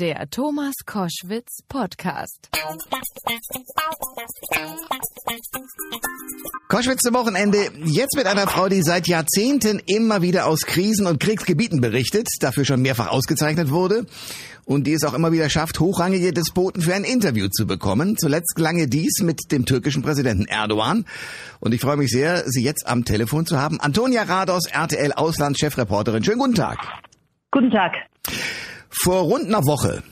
Der 0.00 0.30
Thomas 0.30 0.72
Koschwitz 0.86 1.58
Podcast. 1.68 2.48
Koschwitz 6.68 7.02
zum 7.02 7.12
Wochenende. 7.12 7.58
Jetzt 7.84 8.16
mit 8.16 8.26
einer 8.26 8.46
Frau, 8.46 8.70
die 8.70 8.80
seit 8.80 9.08
Jahrzehnten 9.08 9.78
immer 9.84 10.22
wieder 10.22 10.46
aus 10.46 10.60
Krisen 10.62 11.06
und 11.06 11.20
Kriegsgebieten 11.20 11.82
berichtet, 11.82 12.28
dafür 12.40 12.64
schon 12.64 12.80
mehrfach 12.80 13.08
ausgezeichnet 13.08 13.70
wurde 13.70 14.06
und 14.64 14.86
die 14.86 14.94
es 14.94 15.04
auch 15.04 15.12
immer 15.12 15.32
wieder 15.32 15.50
schafft, 15.50 15.80
hochrangige 15.80 16.32
Despoten 16.32 16.80
für 16.80 16.94
ein 16.94 17.04
Interview 17.04 17.48
zu 17.48 17.66
bekommen. 17.66 18.16
Zuletzt 18.16 18.54
gelang 18.56 18.88
dies 18.88 19.20
mit 19.20 19.52
dem 19.52 19.66
türkischen 19.66 20.00
Präsidenten 20.00 20.46
Erdogan. 20.46 21.04
Und 21.58 21.74
ich 21.74 21.80
freue 21.82 21.98
mich 21.98 22.10
sehr, 22.10 22.44
Sie 22.46 22.62
jetzt 22.62 22.88
am 22.88 23.04
Telefon 23.04 23.44
zu 23.44 23.58
haben. 23.58 23.78
Antonia 23.80 24.22
Rados, 24.22 24.64
RTL 24.64 25.12
Auslandschefreporterin. 25.12 26.24
Schönen 26.24 26.38
guten 26.38 26.54
Tag. 26.54 26.78
Guten 27.50 27.70
Tag. 27.70 27.92
Vor 28.90 29.22
rund 29.22 29.46
einer 29.46 29.64
Woche 29.66 30.02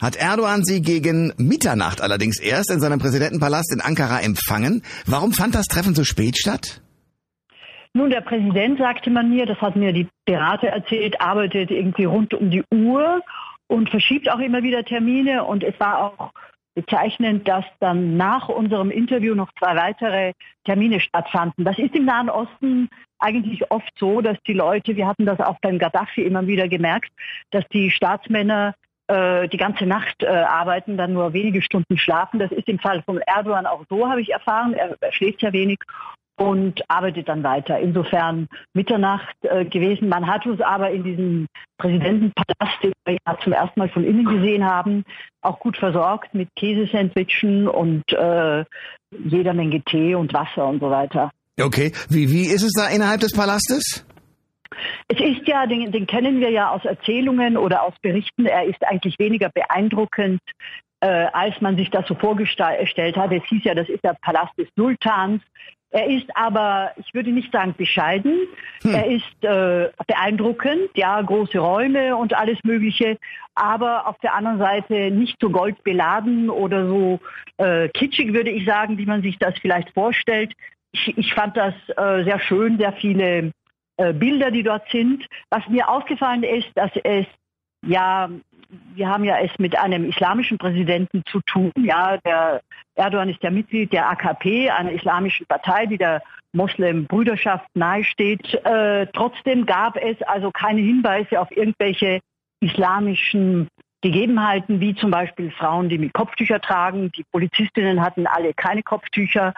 hat 0.00 0.16
Erdogan 0.16 0.64
sie 0.64 0.80
gegen 0.80 1.32
Mitternacht 1.38 2.00
allerdings 2.00 2.38
erst 2.38 2.70
in 2.70 2.80
seinem 2.80 3.00
Präsidentenpalast 3.00 3.72
in 3.72 3.80
Ankara 3.80 4.20
empfangen. 4.20 4.82
Warum 5.06 5.32
fand 5.32 5.54
das 5.54 5.66
Treffen 5.66 5.94
so 5.94 6.04
spät 6.04 6.38
statt? 6.38 6.80
Nun, 7.94 8.10
der 8.10 8.20
Präsident, 8.20 8.78
sagte 8.78 9.10
man 9.10 9.28
mir, 9.28 9.44
das 9.46 9.58
hat 9.60 9.74
mir 9.74 9.92
die 9.92 10.08
Berater 10.24 10.68
erzählt, 10.68 11.20
arbeitet 11.20 11.70
irgendwie 11.70 12.04
rund 12.04 12.32
um 12.32 12.50
die 12.50 12.62
Uhr 12.72 13.22
und 13.66 13.90
verschiebt 13.90 14.30
auch 14.30 14.38
immer 14.38 14.62
wieder 14.62 14.84
Termine. 14.84 15.44
Und 15.44 15.64
es 15.64 15.78
war 15.80 15.98
auch 15.98 16.30
bezeichnend, 16.74 17.48
dass 17.48 17.64
dann 17.80 18.16
nach 18.16 18.48
unserem 18.48 18.90
Interview 18.90 19.34
noch 19.34 19.50
zwei 19.58 19.76
weitere 19.76 20.32
Termine 20.64 21.00
stattfanden. 21.00 21.64
Das 21.64 21.78
ist 21.78 21.94
im 21.94 22.04
Nahen 22.04 22.30
Osten 22.30 22.88
eigentlich 23.18 23.70
oft 23.70 23.90
so, 23.98 24.20
dass 24.20 24.36
die 24.46 24.52
Leute, 24.52 24.96
wir 24.96 25.06
hatten 25.06 25.26
das 25.26 25.40
auch 25.40 25.58
beim 25.60 25.78
Gaddafi 25.78 26.22
immer 26.22 26.46
wieder 26.46 26.68
gemerkt, 26.68 27.10
dass 27.50 27.66
die 27.68 27.90
Staatsmänner 27.90 28.74
äh, 29.08 29.48
die 29.48 29.56
ganze 29.56 29.86
Nacht 29.86 30.22
äh, 30.22 30.26
arbeiten, 30.26 30.96
dann 30.96 31.14
nur 31.14 31.32
wenige 31.32 31.62
Stunden 31.62 31.98
schlafen. 31.98 32.38
Das 32.38 32.52
ist 32.52 32.68
im 32.68 32.78
Fall 32.78 33.02
von 33.02 33.18
Erdogan 33.18 33.66
auch 33.66 33.84
so, 33.88 34.08
habe 34.08 34.20
ich 34.20 34.32
erfahren. 34.32 34.74
Er, 34.74 34.96
er 35.00 35.12
schläft 35.12 35.42
ja 35.42 35.52
wenig 35.52 35.78
und 36.38 36.82
arbeitet 36.88 37.28
dann 37.28 37.42
weiter. 37.42 37.78
Insofern 37.78 38.48
Mitternacht 38.72 39.34
äh, 39.42 39.64
gewesen. 39.64 40.08
Man 40.08 40.26
hat 40.26 40.46
uns 40.46 40.60
aber 40.60 40.90
in 40.90 41.02
diesem 41.02 41.46
Präsidentenpalast, 41.78 42.82
den 42.82 42.92
wir 43.04 43.18
ja 43.26 43.38
zum 43.42 43.52
ersten 43.52 43.80
Mal 43.80 43.88
von 43.88 44.04
innen 44.04 44.24
gesehen 44.24 44.64
haben, 44.64 45.04
auch 45.42 45.58
gut 45.58 45.76
versorgt 45.76 46.34
mit 46.34 46.48
Käsesandwichen 46.56 47.68
und 47.68 48.04
äh, 48.12 48.64
jeder 49.10 49.52
Menge 49.52 49.82
Tee 49.82 50.14
und 50.14 50.32
Wasser 50.32 50.66
und 50.66 50.80
so 50.80 50.90
weiter. 50.90 51.30
Okay, 51.60 51.92
wie, 52.08 52.30
wie 52.30 52.46
ist 52.46 52.62
es 52.62 52.72
da 52.72 52.88
innerhalb 52.88 53.20
des 53.20 53.32
Palastes? 53.32 54.06
Es 55.08 55.18
ist 55.18 55.46
ja, 55.48 55.66
den, 55.66 55.90
den 55.90 56.06
kennen 56.06 56.40
wir 56.40 56.50
ja 56.50 56.70
aus 56.70 56.84
Erzählungen 56.84 57.56
oder 57.56 57.82
aus 57.82 57.94
Berichten, 58.00 58.46
er 58.46 58.64
ist 58.64 58.86
eigentlich 58.86 59.18
weniger 59.18 59.48
beeindruckend, 59.48 60.40
äh, 61.00 61.26
als 61.32 61.60
man 61.60 61.76
sich 61.76 61.90
das 61.90 62.06
so 62.06 62.14
vorgestellt 62.14 63.16
hat. 63.16 63.32
Es 63.32 63.44
hieß 63.48 63.64
ja, 63.64 63.74
das 63.74 63.88
ist 63.88 64.04
der 64.04 64.16
Palast 64.20 64.56
des 64.58 64.68
Sultans. 64.76 65.42
Er 65.90 66.06
ist 66.06 66.26
aber, 66.34 66.92
ich 66.96 67.14
würde 67.14 67.30
nicht 67.30 67.50
sagen 67.50 67.74
bescheiden, 67.76 68.36
hm. 68.82 68.94
er 68.94 69.06
ist 69.06 69.44
äh, 69.44 69.90
beeindruckend, 70.06 70.90
ja, 70.94 71.20
große 71.22 71.58
Räume 71.58 72.14
und 72.14 72.34
alles 72.34 72.58
Mögliche, 72.62 73.16
aber 73.54 74.06
auf 74.06 74.18
der 74.18 74.34
anderen 74.34 74.58
Seite 74.58 75.10
nicht 75.10 75.36
so 75.40 75.48
goldbeladen 75.48 76.50
oder 76.50 76.86
so 76.86 77.20
äh, 77.56 77.88
kitschig, 77.88 78.34
würde 78.34 78.50
ich 78.50 78.66
sagen, 78.66 78.98
wie 78.98 79.06
man 79.06 79.22
sich 79.22 79.38
das 79.38 79.58
vielleicht 79.58 79.90
vorstellt. 79.94 80.52
Ich, 80.92 81.16
ich 81.16 81.32
fand 81.32 81.56
das 81.56 81.74
äh, 81.96 82.24
sehr 82.24 82.38
schön, 82.38 82.76
sehr 82.76 82.92
viele 82.92 83.52
äh, 83.96 84.12
Bilder, 84.12 84.50
die 84.50 84.62
dort 84.62 84.88
sind. 84.90 85.26
Was 85.50 85.66
mir 85.68 85.88
aufgefallen 85.88 86.42
ist, 86.42 86.68
dass 86.74 86.90
es 87.02 87.26
ja, 87.86 88.28
wir 88.98 89.08
haben 89.08 89.24
ja 89.24 89.38
es 89.38 89.50
mit 89.58 89.78
einem 89.78 90.04
islamischen 90.04 90.58
Präsidenten 90.58 91.22
zu 91.30 91.40
tun. 91.46 91.72
Ja, 91.78 92.16
der 92.18 92.60
Erdogan 92.96 93.28
ist 93.28 93.42
ja 93.42 93.50
Mitglied 93.50 93.92
der 93.92 94.10
AKP, 94.10 94.70
einer 94.70 94.92
islamischen 94.92 95.46
Partei, 95.46 95.86
die 95.86 95.98
der 95.98 96.22
Moslem-Brüderschaft 96.52 97.68
nahesteht. 97.74 98.54
Äh, 98.64 99.06
trotzdem 99.12 99.66
gab 99.66 99.96
es 99.96 100.20
also 100.22 100.50
keine 100.50 100.80
Hinweise 100.80 101.40
auf 101.40 101.50
irgendwelche 101.50 102.20
islamischen 102.60 103.68
Gegebenheiten, 104.02 104.80
wie 104.80 104.94
zum 104.94 105.10
Beispiel 105.10 105.50
Frauen, 105.52 105.88
die 105.88 105.98
mit 105.98 106.12
Kopftücher 106.12 106.60
tragen. 106.60 107.12
Die 107.12 107.24
Polizistinnen 107.30 108.00
hatten 108.00 108.26
alle 108.26 108.52
keine 108.54 108.82
Kopftücher. 108.82 109.54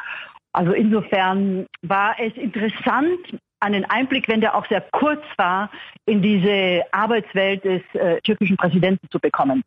Also 0.52 0.72
insofern 0.72 1.66
war 1.82 2.16
es 2.18 2.34
interessant, 2.34 3.18
einen 3.60 3.84
Einblick, 3.84 4.28
wenn 4.28 4.40
der 4.40 4.54
auch 4.54 4.66
sehr 4.68 4.80
kurz 4.92 5.22
war, 5.36 5.70
in 6.06 6.22
diese 6.22 6.82
Arbeitswelt 6.92 7.64
des 7.64 7.82
äh, 7.94 8.20
türkischen 8.22 8.56
Präsidenten 8.56 9.06
zu 9.10 9.18
bekommen. 9.18 9.62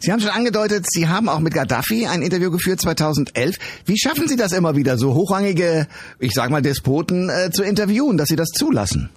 Sie 0.00 0.12
haben 0.12 0.20
schon 0.20 0.30
angedeutet, 0.30 0.86
Sie 0.88 1.08
haben 1.08 1.28
auch 1.28 1.40
mit 1.40 1.54
Gaddafi 1.54 2.06
ein 2.06 2.22
Interview 2.22 2.50
geführt 2.50 2.80
2011. 2.80 3.82
Wie 3.86 3.98
schaffen 3.98 4.28
Sie 4.28 4.36
das 4.36 4.52
immer 4.52 4.76
wieder, 4.76 4.96
so 4.96 5.14
hochrangige, 5.14 5.88
ich 6.18 6.32
sag 6.32 6.50
mal, 6.50 6.62
Despoten 6.62 7.28
äh, 7.28 7.50
zu 7.50 7.62
interviewen, 7.62 8.16
dass 8.16 8.28
Sie 8.28 8.36
das 8.36 8.48
zulassen? 8.48 9.10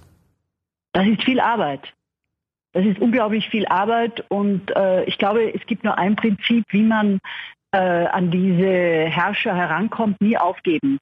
Das 0.92 1.06
ist 1.06 1.22
viel 1.22 1.40
Arbeit. 1.40 1.80
Das 2.72 2.84
ist 2.84 3.00
unglaublich 3.00 3.48
viel 3.48 3.66
Arbeit 3.66 4.24
und 4.28 4.70
äh, 4.76 5.04
ich 5.04 5.18
glaube, 5.18 5.52
es 5.52 5.64
gibt 5.66 5.82
nur 5.82 5.98
ein 5.98 6.14
Prinzip, 6.14 6.64
wie 6.70 6.82
man 6.82 7.18
äh, 7.72 7.78
an 7.78 8.30
diese 8.30 9.06
Herrscher 9.08 9.54
herankommt, 9.56 10.20
nie 10.20 10.36
aufgeben. 10.36 10.98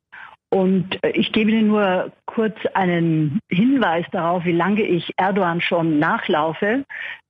Und 0.50 1.02
äh, 1.04 1.10
ich 1.10 1.32
gebe 1.32 1.50
Ihnen 1.50 1.68
nur 1.68 2.12
kurz 2.26 2.56
einen 2.74 3.38
Hinweis 3.50 4.06
darauf, 4.12 4.44
wie 4.44 4.52
lange 4.52 4.82
ich 4.82 5.12
Erdogan 5.16 5.60
schon 5.60 5.98
nachlaufe. 5.98 6.84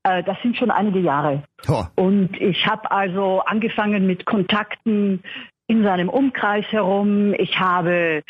Äh, 0.05 0.23
das 0.23 0.41
sind 0.43 0.56
schon 0.56 0.71
einige 0.71 1.01
Jahre. 1.01 1.43
Oh. 1.69 1.84
Und 1.97 2.41
ich 2.41 2.67
habe 2.67 2.91
also 2.91 3.41
angefangen 3.41 4.07
mit 4.07 4.25
Kontakten 4.25 5.23
in 5.67 5.83
seinem 5.83 6.09
Umkreis 6.09 6.65
herum. 6.67 7.34
Ich 7.34 7.59
habe 7.59 8.23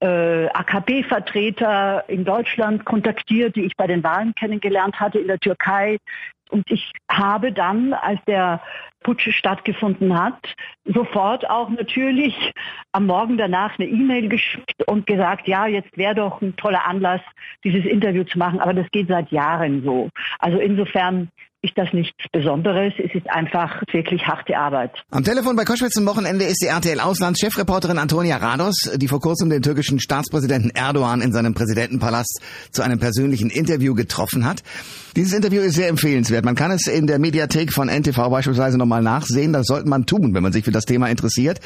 äh, 0.00 0.46
AKP-Vertreter 0.46 2.04
in 2.08 2.24
Deutschland 2.24 2.84
kontaktiert, 2.84 3.56
die 3.56 3.64
ich 3.64 3.76
bei 3.76 3.86
den 3.86 4.04
Wahlen 4.04 4.34
kennengelernt 4.34 5.00
hatte 5.00 5.18
in 5.18 5.26
der 5.26 5.38
Türkei. 5.38 5.98
Und 6.50 6.70
ich 6.70 6.92
habe 7.10 7.52
dann, 7.52 7.92
als 7.92 8.20
der 8.26 8.62
Putsch 9.02 9.28
stattgefunden 9.30 10.18
hat, 10.18 10.54
sofort 10.86 11.48
auch 11.48 11.68
natürlich 11.68 12.34
am 12.92 13.06
Morgen 13.06 13.36
danach 13.36 13.78
eine 13.78 13.88
E-Mail 13.88 14.28
geschickt 14.28 14.82
und 14.86 15.06
gesagt, 15.06 15.48
ja, 15.48 15.66
jetzt 15.66 15.96
wäre 15.96 16.14
doch 16.14 16.40
ein 16.40 16.56
toller 16.56 16.86
Anlass, 16.86 17.20
dieses 17.64 17.84
Interview 17.84 18.24
zu 18.24 18.38
machen. 18.38 18.60
Aber 18.60 18.74
das 18.74 18.90
geht 18.90 19.08
seit 19.08 19.30
Jahren 19.30 19.82
so. 19.82 20.08
Also 20.38 20.58
insofern 20.58 21.28
ist 21.66 21.76
das 21.76 21.92
nichts 21.92 22.16
Besonderes. 22.32 22.92
Es 22.98 23.14
ist 23.14 23.28
einfach 23.28 23.82
wirklich 23.92 24.26
harte 24.26 24.56
Arbeit. 24.56 24.92
Am 25.10 25.24
Telefon 25.24 25.56
bei 25.56 25.64
Koschwitz 25.64 25.94
zum 25.94 26.06
Wochenende 26.06 26.44
ist 26.44 26.62
die 26.62 26.66
RTL 26.66 27.00
Auslandschefreporterin 27.00 27.98
Antonia 27.98 28.36
Rados, 28.36 28.90
die 28.94 29.08
vor 29.08 29.20
kurzem 29.20 29.50
den 29.50 29.62
türkischen 29.62 29.98
Staatspräsidenten 29.98 30.70
Erdogan 30.70 31.20
in 31.20 31.32
seinem 31.32 31.54
Präsidentenpalast 31.54 32.40
zu 32.70 32.82
einem 32.82 32.98
persönlichen 32.98 33.50
Interview 33.50 33.94
getroffen 33.94 34.44
hat. 34.44 34.62
Dieses 35.16 35.32
Interview 35.32 35.62
ist 35.62 35.74
sehr 35.74 35.88
empfehlenswert. 35.88 36.44
Man 36.44 36.54
kann 36.54 36.70
es 36.70 36.86
in 36.86 37.06
der 37.06 37.18
Mediathek 37.18 37.72
von 37.72 37.88
NTV 37.88 38.28
beispielsweise 38.28 38.78
nochmal 38.78 39.02
nachsehen. 39.02 39.52
Das 39.52 39.66
sollte 39.66 39.88
man 39.88 40.06
tun, 40.06 40.34
wenn 40.34 40.42
man 40.42 40.52
sich 40.52 40.64
für 40.64 40.72
das 40.76 40.84
Thema 40.84 41.08
interessiert. 41.08 41.60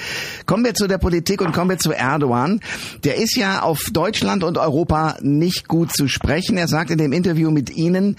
Kommen 0.47 0.65
wir 0.65 0.75
zu 0.75 0.87
der 0.87 0.98
Politik 0.98 1.41
und 1.41 1.53
kommen 1.53 1.71
wir 1.71 1.78
zu 1.78 1.93
Erdogan. 1.93 2.60
Der 3.04 3.16
ist 3.16 3.37
ja 3.37 3.62
auf 3.62 3.81
Deutschland 3.93 4.44
und 4.44 4.59
Europa 4.59 5.16
nicht 5.21 5.69
gut 5.69 5.93
zu 5.93 6.09
sprechen. 6.09 6.56
Er 6.56 6.69
sagt 6.69 6.91
in 6.91 6.98
dem 6.98 7.12
Interview 7.12 7.50
mit 7.50 7.71
Ihnen, 7.71 8.16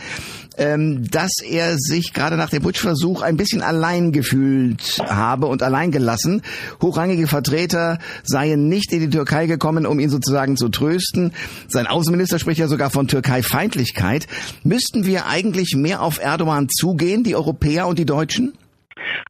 ähm, 0.58 1.10
dass 1.10 1.32
er 1.44 1.78
sich 1.78 2.14
gerade 2.14 2.38
nach 2.38 2.50
dem 2.50 2.62
Putschversuch 2.62 3.22
ein 3.22 3.38
bisschen 3.38 3.62
allein 3.62 4.12
gefühlt 4.12 5.00
habe 5.00 5.48
und 5.48 5.64
allein 5.64 5.92
gelassen. 5.92 6.42
Hochrangige 6.82 7.28
Vertreter 7.28 8.00
seien 8.24 8.68
nicht 8.68 8.92
in 8.92 9.00
die 9.00 9.10
Türkei 9.10 9.48
gekommen, 9.48 9.86
um 9.86 10.00
ihn 10.00 10.10
sozusagen 10.10 10.58
zu 10.58 10.70
trösten. 10.70 11.32
Sein 11.68 11.88
Außenminister 11.88 12.38
spricht 12.38 12.60
ja 12.60 12.68
sogar 12.68 12.90
von 12.90 13.08
Türkei-Feindlichkeit. 13.08 14.28
Müssten 14.64 15.06
wir 15.06 15.28
eigentlich 15.28 15.76
mehr 15.76 16.02
auf 16.02 16.20
Erdogan 16.20 16.68
zugehen, 16.70 17.24
die 17.24 17.36
Europäer 17.36 17.88
und 17.88 17.98
die 17.98 18.06
Deutschen? 18.06 18.54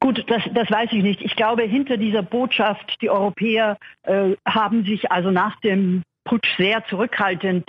Gut, 0.00 0.24
das, 0.28 0.42
das 0.52 0.70
weiß 0.70 0.90
ich 0.92 1.02
nicht. 1.02 1.22
Ich 1.22 1.36
glaube, 1.36 1.62
hinter 1.62 1.96
dieser 1.96 2.22
Botschaft, 2.22 3.00
die 3.00 3.10
Europäer 3.10 3.76
äh, 4.04 4.34
haben 4.46 4.84
sich 4.84 5.10
also 5.10 5.30
nach 5.30 5.58
dem 5.60 6.02
Putsch 6.24 6.56
sehr 6.56 6.84
zurückhaltend 6.86 7.68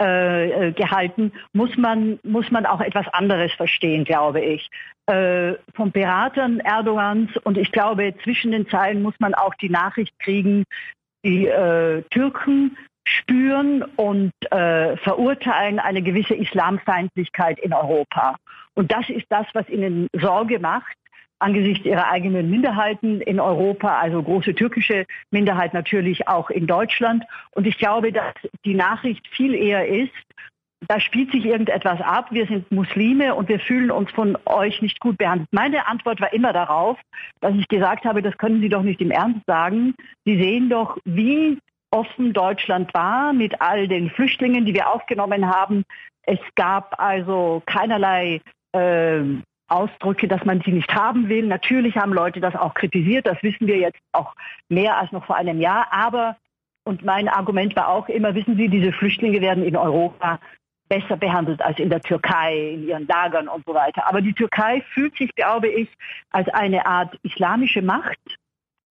äh, 0.00 0.68
äh, 0.68 0.72
gehalten, 0.72 1.32
muss 1.52 1.76
man, 1.76 2.18
muss 2.22 2.50
man 2.50 2.66
auch 2.66 2.80
etwas 2.80 3.06
anderes 3.08 3.52
verstehen, 3.52 4.04
glaube 4.04 4.40
ich. 4.40 4.68
Äh, 5.06 5.54
von 5.74 5.92
Beratern 5.92 6.60
Erdogans 6.60 7.30
und 7.44 7.56
ich 7.56 7.72
glaube, 7.72 8.14
zwischen 8.22 8.52
den 8.52 8.68
Zeilen 8.68 9.02
muss 9.02 9.14
man 9.20 9.34
auch 9.34 9.54
die 9.54 9.70
Nachricht 9.70 10.18
kriegen, 10.18 10.64
die 11.24 11.46
äh, 11.46 12.02
Türken 12.10 12.76
spüren 13.06 13.82
und 13.96 14.32
äh, 14.50 14.96
verurteilen 14.98 15.78
eine 15.78 16.02
gewisse 16.02 16.34
Islamfeindlichkeit 16.34 17.58
in 17.58 17.72
Europa. 17.72 18.36
Und 18.74 18.92
das 18.92 19.08
ist 19.08 19.26
das, 19.28 19.46
was 19.52 19.68
ihnen 19.68 20.08
Sorge 20.12 20.58
macht 20.58 20.96
angesichts 21.44 21.84
ihrer 21.84 22.10
eigenen 22.10 22.50
Minderheiten 22.50 23.20
in 23.20 23.38
Europa, 23.38 23.98
also 23.98 24.22
große 24.22 24.54
türkische 24.54 25.04
Minderheit 25.30 25.74
natürlich 25.74 26.26
auch 26.26 26.48
in 26.50 26.66
Deutschland. 26.66 27.24
Und 27.52 27.66
ich 27.66 27.76
glaube, 27.78 28.12
dass 28.12 28.34
die 28.64 28.74
Nachricht 28.74 29.28
viel 29.28 29.54
eher 29.54 29.86
ist, 29.86 30.12
da 30.88 31.00
spielt 31.00 31.32
sich 31.32 31.44
irgendetwas 31.44 32.00
ab, 32.00 32.26
wir 32.30 32.46
sind 32.46 32.70
Muslime 32.70 33.34
und 33.34 33.48
wir 33.48 33.58
fühlen 33.58 33.90
uns 33.90 34.10
von 34.10 34.36
euch 34.44 34.82
nicht 34.82 35.00
gut 35.00 35.16
behandelt. 35.18 35.48
Meine 35.52 35.86
Antwort 35.86 36.20
war 36.20 36.32
immer 36.32 36.52
darauf, 36.52 36.98
dass 37.40 37.54
ich 37.54 37.68
gesagt 37.68 38.04
habe, 38.04 38.22
das 38.22 38.36
können 38.36 38.60
Sie 38.60 38.68
doch 38.68 38.82
nicht 38.82 39.00
im 39.00 39.10
Ernst 39.10 39.40
sagen. 39.46 39.94
Sie 40.24 40.36
sehen 40.36 40.68
doch, 40.68 40.98
wie 41.04 41.58
offen 41.90 42.32
Deutschland 42.32 42.92
war 42.92 43.32
mit 43.32 43.60
all 43.60 43.88
den 43.88 44.10
Flüchtlingen, 44.10 44.66
die 44.66 44.74
wir 44.74 44.90
aufgenommen 44.90 45.48
haben. 45.48 45.84
Es 46.22 46.40
gab 46.54 47.00
also 47.00 47.62
keinerlei 47.66 48.40
äh, 48.72 49.22
Ausdrücke, 49.74 50.28
dass 50.28 50.44
man 50.44 50.60
sie 50.62 50.72
nicht 50.72 50.94
haben 50.94 51.28
will. 51.28 51.46
Natürlich 51.46 51.96
haben 51.96 52.12
Leute 52.12 52.40
das 52.40 52.54
auch 52.54 52.74
kritisiert, 52.74 53.26
das 53.26 53.42
wissen 53.42 53.66
wir 53.66 53.76
jetzt 53.76 53.98
auch 54.12 54.34
mehr 54.68 54.96
als 54.96 55.10
noch 55.12 55.26
vor 55.26 55.36
einem 55.36 55.60
Jahr. 55.60 55.88
Aber, 55.90 56.36
und 56.84 57.04
mein 57.04 57.28
Argument 57.28 57.74
war 57.76 57.88
auch 57.88 58.08
immer, 58.08 58.34
wissen 58.34 58.56
Sie, 58.56 58.68
diese 58.68 58.92
Flüchtlinge 58.92 59.40
werden 59.40 59.64
in 59.64 59.76
Europa 59.76 60.38
besser 60.88 61.16
behandelt 61.16 61.62
als 61.62 61.78
in 61.78 61.90
der 61.90 62.00
Türkei, 62.00 62.74
in 62.74 62.86
ihren 62.86 63.06
Lagern 63.06 63.48
und 63.48 63.64
so 63.66 63.74
weiter. 63.74 64.06
Aber 64.06 64.20
die 64.20 64.34
Türkei 64.34 64.82
fühlt 64.92 65.16
sich, 65.16 65.34
glaube 65.34 65.68
ich, 65.68 65.88
als 66.30 66.48
eine 66.48 66.86
Art 66.86 67.18
islamische 67.22 67.82
Macht, 67.82 68.20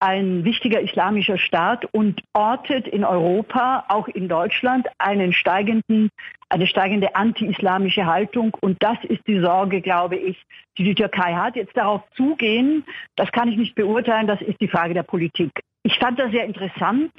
ein 0.02 0.42
wichtiger 0.44 0.80
islamischer 0.80 1.38
Staat 1.38 1.84
und 1.92 2.22
ortet 2.32 2.88
in 2.88 3.04
Europa, 3.04 3.84
auch 3.88 4.08
in 4.08 4.28
Deutschland, 4.28 4.88
einen 4.98 5.32
steigenden, 5.32 6.10
eine 6.48 6.66
steigende 6.66 7.14
anti-islamische 7.14 8.04
Haltung. 8.04 8.56
Und 8.60 8.82
das 8.82 8.98
ist 9.04 9.24
die 9.28 9.38
Sorge, 9.38 9.80
glaube 9.80 10.16
ich, 10.16 10.42
die 10.76 10.82
die 10.82 10.96
Türkei 10.96 11.34
hat. 11.34 11.54
Jetzt 11.54 11.76
darauf 11.76 12.02
zugehen, 12.16 12.84
das 13.14 13.30
kann 13.30 13.46
ich 13.46 13.56
nicht 13.56 13.76
beurteilen, 13.76 14.26
das 14.26 14.40
ist 14.40 14.60
die 14.60 14.66
Frage 14.66 14.92
der 14.92 15.04
Politik. 15.04 15.52
Ich 15.84 15.96
fand 16.00 16.18
das 16.18 16.32
sehr 16.32 16.46
interessant, 16.46 17.12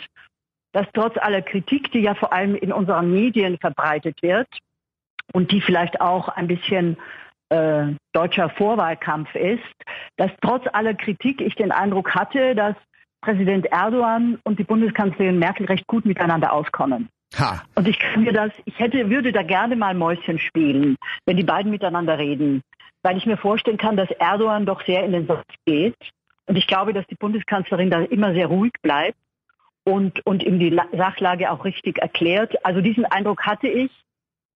dass 0.73 0.85
trotz 0.93 1.17
aller 1.17 1.41
Kritik, 1.41 1.89
die 1.93 2.01
ja 2.01 2.15
vor 2.15 2.33
allem 2.33 2.53
in 2.53 2.73
unseren 2.73 3.13
Medien 3.13 3.57
verbreitet 3.59 4.21
wird 4.21 4.49
und 5.31 5.53
die 5.53 5.61
vielleicht 5.61 6.01
auch 6.01 6.27
ein 6.27 6.47
bisschen 6.47 6.97
äh, 7.53 7.95
deutscher 8.13 8.49
Vorwahlkampf 8.49 9.33
ist, 9.35 9.61
dass 10.17 10.31
trotz 10.41 10.65
aller 10.73 10.93
Kritik 10.93 11.41
ich 11.41 11.55
den 11.55 11.71
Eindruck 11.71 12.15
hatte, 12.15 12.55
dass 12.55 12.75
Präsident 13.21 13.67
Erdogan 13.67 14.39
und 14.43 14.59
die 14.59 14.63
Bundeskanzlerin 14.63 15.39
Merkel 15.39 15.65
recht 15.67 15.87
gut 15.87 16.05
miteinander 16.05 16.51
auskommen. 16.51 17.09
Ha. 17.37 17.63
Und 17.75 17.87
ich 17.87 17.99
kann 17.99 18.23
mir 18.23 18.33
das, 18.33 18.51
ich 18.65 18.77
hätte, 18.79 19.09
würde 19.09 19.31
da 19.31 19.43
gerne 19.43 19.75
mal 19.75 19.93
Mäuschen 19.93 20.39
spielen, 20.39 20.97
wenn 21.25 21.37
die 21.37 21.43
beiden 21.43 21.71
miteinander 21.71 22.17
reden, 22.17 22.61
weil 23.01 23.17
ich 23.17 23.25
mir 23.25 23.37
vorstellen 23.37 23.77
kann, 23.77 23.97
dass 23.97 24.11
Erdogan 24.11 24.65
doch 24.65 24.85
sehr 24.85 25.03
in 25.03 25.11
den 25.11 25.27
Satz 25.27 25.47
geht. 25.65 25.95
Und 26.45 26.57
ich 26.57 26.67
glaube, 26.67 26.93
dass 26.93 27.07
die 27.07 27.15
Bundeskanzlerin 27.15 27.89
da 27.89 28.01
immer 28.01 28.33
sehr 28.33 28.47
ruhig 28.47 28.73
bleibt 28.81 29.17
und, 29.85 30.25
und 30.25 30.43
ihm 30.43 30.59
die 30.59 30.77
Sachlage 30.91 31.51
auch 31.51 31.65
richtig 31.65 31.99
erklärt. 31.99 32.65
Also 32.65 32.81
diesen 32.81 33.05
Eindruck 33.05 33.45
hatte 33.45 33.67
ich, 33.67 33.91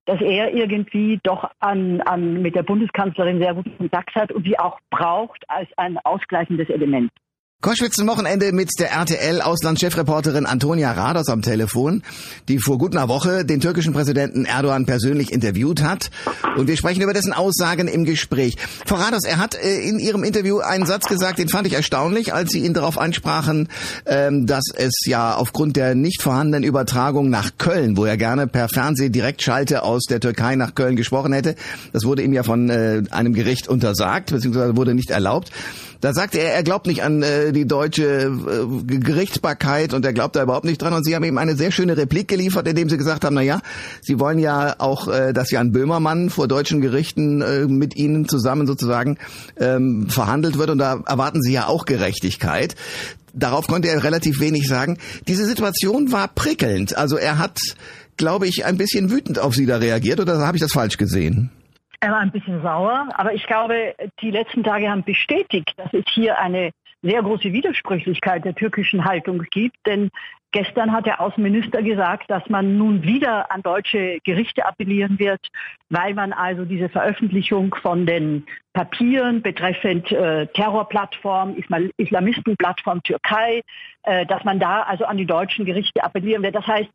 dass 0.08 0.22
er 0.22 0.54
irgendwie 0.54 1.20
doch 1.22 1.52
an, 1.60 2.02
an, 2.02 2.42
mit 2.42 2.56
der 2.56 2.64
Bundeskanzlerin 2.64 3.40
sehr 3.40 3.54
guten 3.54 3.78
Kontakt 3.78 4.16
hat 4.16 4.32
und 4.32 4.46
sie 4.46 4.58
auch 4.58 4.80
braucht 4.90 5.44
als 5.50 5.70
ein 5.78 5.98
ausgleichendes 6.00 6.70
Element. 6.70 7.12
Koschwitz 7.60 7.98
ein 7.98 8.06
Wochenende 8.06 8.52
mit 8.52 8.70
der 8.78 8.92
RTL-Auslandschefreporterin 8.92 10.46
Antonia 10.46 10.92
Rados 10.92 11.28
am 11.28 11.42
Telefon, 11.42 12.04
die 12.48 12.60
vor 12.60 12.78
gut 12.78 12.96
einer 12.96 13.10
Woche 13.10 13.46
den 13.46 13.60
türkischen 13.60 13.94
Präsidenten 13.94 14.46
Erdogan 14.46 14.86
persönlich 14.86 15.34
interviewt 15.34 15.82
hat. 15.82 16.12
Und 16.56 16.68
wir 16.68 16.78
sprechen 16.78 17.02
über 17.02 17.14
dessen 17.14 17.34
Aussagen 17.34 17.88
im 17.88 18.06
Gespräch. 18.06 18.58
Frau 18.86 18.98
Rados, 18.98 19.24
er 19.24 19.40
hat 19.40 19.56
äh, 19.56 19.80
in 19.80 19.98
Ihrem 19.98 20.24
Interview 20.24 20.60
einen 20.60 20.86
Satz 20.86 21.08
gesagt, 21.08 21.40
den 21.40 21.50
fand 21.50 21.66
ich 21.66 21.74
erstaunlich, 21.74 22.32
als 22.32 22.52
Sie 22.52 22.64
ihn 22.64 22.76
darauf 22.76 23.00
ansprachen, 23.00 23.70
ähm, 24.06 24.46
dass 24.46 24.66
es 24.76 24.94
ja 25.08 25.34
aufgrund 25.34 25.78
der 25.78 25.96
nicht 25.96 26.22
vorhandenen 26.22 26.64
Übertragung 26.64 27.32
nach 27.32 27.58
Köln, 27.58 27.98
wo 27.98 28.06
er 28.06 28.18
gerne 28.18 28.46
per 28.46 28.70
Fernsehdirektschalte 28.70 29.82
aus 29.82 30.04
der 30.04 30.20
Türkei 30.20 30.56
nach 30.58 30.76
Köln 30.76 30.96
gesprochen 30.96 31.34
hätte, 31.34 31.56
das 31.92 32.04
wurde 32.04 32.22
ihm 32.22 32.34
ja 32.34 32.44
von 32.44 32.70
äh, 32.70 33.02
einem 33.10 33.34
Gericht 33.34 33.68
untersagt, 33.68 34.30
beziehungsweise 34.30 34.78
wurde 34.78 34.94
nicht 34.94 35.10
erlaubt. 35.10 35.52
Da 36.02 36.14
sagte 36.14 36.40
er, 36.40 36.54
er 36.54 36.64
glaubt 36.64 36.88
nicht 36.88 37.04
an 37.04 37.24
äh, 37.24 37.52
die 37.52 37.66
deutsche 37.66 38.06
äh, 38.06 38.98
Gerichtsbarkeit 38.98 39.94
und 39.94 40.06
er 40.06 40.14
glaubt 40.14 40.36
da 40.36 40.44
überhaupt 40.44 40.66
nicht 40.66 40.82
dran. 40.82 40.94
Und 40.94 41.04
Sie 41.04 41.16
haben 41.16 41.24
ihm 41.24 41.38
eine 41.38 41.56
sehr 41.56 41.72
schöne 41.72 41.98
Replik 41.98 42.28
geliefert, 42.28 42.68
indem 42.68 42.90
Sie 42.90 42.98
gesagt 42.98 43.26
haben, 43.26 43.36
na 43.36 43.42
ja, 43.42 43.62
Sie 44.02 44.20
wollen 44.20 44.40
ja 44.40 44.76
auch, 44.80 45.08
äh, 45.08 45.34
dass 45.34 45.52
Jan 45.52 45.72
Böhmermann 45.72 46.30
vor 46.30 46.48
deutschen 46.48 46.82
Gerichten 46.82 47.42
äh, 47.42 47.66
mit 47.66 47.96
Ihnen 47.96 48.28
zusammen 48.28 48.68
sozusagen 48.68 49.18
ähm, 49.60 50.08
verhandelt 50.10 50.58
wird 50.58 50.70
und 50.70 50.78
da 50.78 51.02
erwarten 51.06 51.42
Sie 51.42 51.54
ja 51.54 51.68
auch 51.68 51.86
Gerechtigkeit. 51.86 52.76
Darauf 53.34 53.68
konnte 53.68 53.88
er 53.88 54.04
relativ 54.04 54.40
wenig 54.40 54.68
sagen. 54.68 54.98
Diese 55.28 55.46
Situation 55.46 56.12
war 56.12 56.28
prickelnd. 56.28 56.98
Also 56.98 57.18
er 57.18 57.38
hat, 57.38 57.60
glaube 58.18 58.48
ich, 58.48 58.66
ein 58.66 58.78
bisschen 58.78 59.12
wütend 59.12 59.40
auf 59.40 59.56
Sie 59.56 59.66
da 59.66 59.78
reagiert 59.78 60.20
oder 60.20 60.40
habe 60.40 60.58
ich 60.58 60.62
das 60.62 60.72
falsch 60.72 60.98
gesehen? 60.98 61.52
Er 62.00 62.12
war 62.12 62.20
ein 62.20 62.32
bisschen 62.32 62.62
sauer, 62.62 63.10
aber 63.16 63.34
ich 63.34 63.46
glaube, 63.48 63.96
die 64.22 64.32
letzten 64.32 64.64
Tage 64.64 64.90
haben 64.90 65.04
bestätigt, 65.04 65.74
dass 65.78 65.92
es 65.94 66.06
hier 66.10 66.38
eine 66.38 66.72
sehr 67.02 67.22
große 67.22 67.52
Widersprüchlichkeit 67.52 68.46
der 68.46 68.56
türkischen 68.56 69.06
Haltung 69.06 69.44
gibt. 69.52 69.78
Denn 69.86 70.10
gestern 70.52 70.92
hat 70.92 71.06
der 71.06 71.22
Außenminister 71.22 71.82
gesagt, 71.82 72.30
dass 72.30 72.48
man 72.50 72.78
nun 72.78 73.04
wieder 73.04 73.52
an 73.52 73.62
deutsche 73.62 74.20
Gerichte 74.24 74.66
appellieren 74.66 75.20
wird, 75.20 75.48
weil 75.90 76.14
man 76.14 76.34
also 76.34 76.66
diese 76.66 76.90
Veröffentlichung 76.90 77.76
von 77.82 78.06
den 78.06 78.46
Papieren 78.74 79.42
betreffend 79.42 80.12
äh, 80.12 80.48
Terrorplattform, 80.48 81.56
Islam 81.56 81.90
Islamistenplattform 81.98 83.02
Türkei, 83.04 83.62
äh, 84.04 84.26
dass 84.26 84.44
man 84.44 84.60
da 84.60 84.82
also 84.84 85.06
an 85.06 85.18
die 85.18 85.26
deutschen 85.26 85.66
Gerichte 85.66 86.04
appellieren 86.04 86.44
wird. 86.44 86.56
Das 86.56 86.68
heißt, 86.68 86.90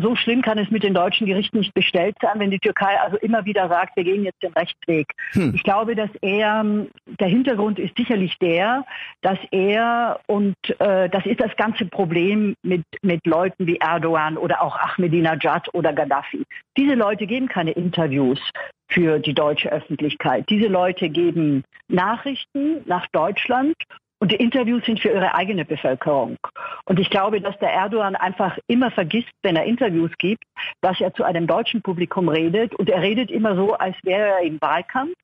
so 0.00 0.14
schlimm 0.16 0.42
kann 0.42 0.58
es 0.58 0.70
mit 0.70 0.82
den 0.82 0.94
deutschen 0.94 1.26
Gerichten 1.26 1.58
nicht 1.58 1.74
bestellt 1.74 2.16
sein, 2.20 2.38
wenn 2.38 2.50
die 2.50 2.58
Türkei 2.58 2.98
also 3.00 3.16
immer 3.18 3.44
wieder 3.44 3.68
sagt, 3.68 3.96
wir 3.96 4.04
gehen 4.04 4.24
jetzt 4.24 4.42
den 4.42 4.52
Rechtsweg. 4.52 5.08
Hm. 5.32 5.52
Ich 5.54 5.62
glaube, 5.62 5.94
dass 5.94 6.10
er, 6.20 6.64
der 7.06 7.28
Hintergrund 7.28 7.78
ist 7.78 7.96
sicherlich 7.96 8.38
der, 8.38 8.84
dass 9.22 9.38
er, 9.50 10.20
und 10.26 10.56
äh, 10.78 11.08
das 11.08 11.26
ist 11.26 11.40
das 11.40 11.54
ganze 11.56 11.86
Problem 11.86 12.54
mit, 12.62 12.84
mit 13.02 13.26
Leuten 13.26 13.66
wie 13.66 13.76
Erdogan 13.76 14.36
oder 14.36 14.62
auch 14.62 14.76
Ahmadinejad 14.76 15.72
oder 15.74 15.92
Gaddafi. 15.92 16.44
Diese 16.76 16.94
Leute 16.94 17.26
geben 17.26 17.48
keine 17.48 17.72
Interviews 17.72 18.40
für 18.88 19.18
die 19.18 19.34
deutsche 19.34 19.72
Öffentlichkeit. 19.72 20.44
Diese 20.48 20.66
Leute 20.66 21.08
geben 21.08 21.64
Nachrichten 21.88 22.82
nach 22.86 23.06
Deutschland 23.08 23.74
und 24.22 24.30
die 24.30 24.36
Interviews 24.36 24.84
sind 24.84 25.00
für 25.00 25.08
ihre 25.08 25.34
eigene 25.34 25.64
Bevölkerung. 25.64 26.36
Und 26.84 27.00
ich 27.00 27.10
glaube, 27.10 27.40
dass 27.40 27.58
der 27.58 27.72
Erdogan 27.72 28.14
einfach 28.14 28.56
immer 28.68 28.92
vergisst, 28.92 29.32
wenn 29.42 29.56
er 29.56 29.64
Interviews 29.64 30.12
gibt, 30.16 30.44
dass 30.80 31.00
er 31.00 31.12
zu 31.12 31.24
einem 31.24 31.48
deutschen 31.48 31.82
Publikum 31.82 32.28
redet. 32.28 32.72
Und 32.76 32.88
er 32.88 33.02
redet 33.02 33.32
immer 33.32 33.56
so, 33.56 33.72
als 33.72 33.96
wäre 34.04 34.28
er 34.28 34.42
im 34.42 34.60
Wahlkampf, 34.60 35.14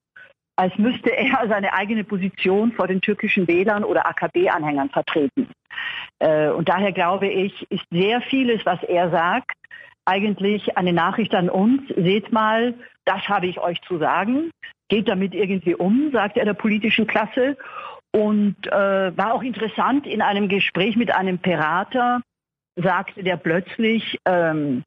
als 0.56 0.76
müsste 0.78 1.16
er 1.16 1.44
seine 1.48 1.74
eigene 1.74 2.02
Position 2.02 2.72
vor 2.72 2.88
den 2.88 3.00
türkischen 3.00 3.46
Wählern 3.46 3.84
oder 3.84 4.04
AKB-Anhängern 4.04 4.90
vertreten. 4.90 5.48
Äh, 6.18 6.48
und 6.48 6.68
daher 6.68 6.90
glaube 6.90 7.28
ich, 7.28 7.70
ist 7.70 7.84
sehr 7.92 8.20
vieles, 8.22 8.66
was 8.66 8.82
er 8.82 9.10
sagt, 9.10 9.54
eigentlich 10.06 10.76
eine 10.76 10.92
Nachricht 10.92 11.36
an 11.36 11.48
uns. 11.48 11.82
Seht 11.94 12.32
mal, 12.32 12.74
das 13.04 13.28
habe 13.28 13.46
ich 13.46 13.60
euch 13.60 13.80
zu 13.82 13.98
sagen. 13.98 14.50
Geht 14.88 15.06
damit 15.06 15.36
irgendwie 15.36 15.76
um, 15.76 16.10
sagt 16.12 16.36
er 16.36 16.46
der 16.46 16.54
politischen 16.54 17.06
Klasse. 17.06 17.56
Und 18.12 18.66
äh, 18.66 19.16
war 19.16 19.34
auch 19.34 19.42
interessant, 19.42 20.06
in 20.06 20.22
einem 20.22 20.48
Gespräch 20.48 20.96
mit 20.96 21.14
einem 21.14 21.38
Pirater 21.38 22.20
sagte 22.76 23.22
der 23.22 23.36
plötzlich, 23.36 24.18
ähm, 24.24 24.84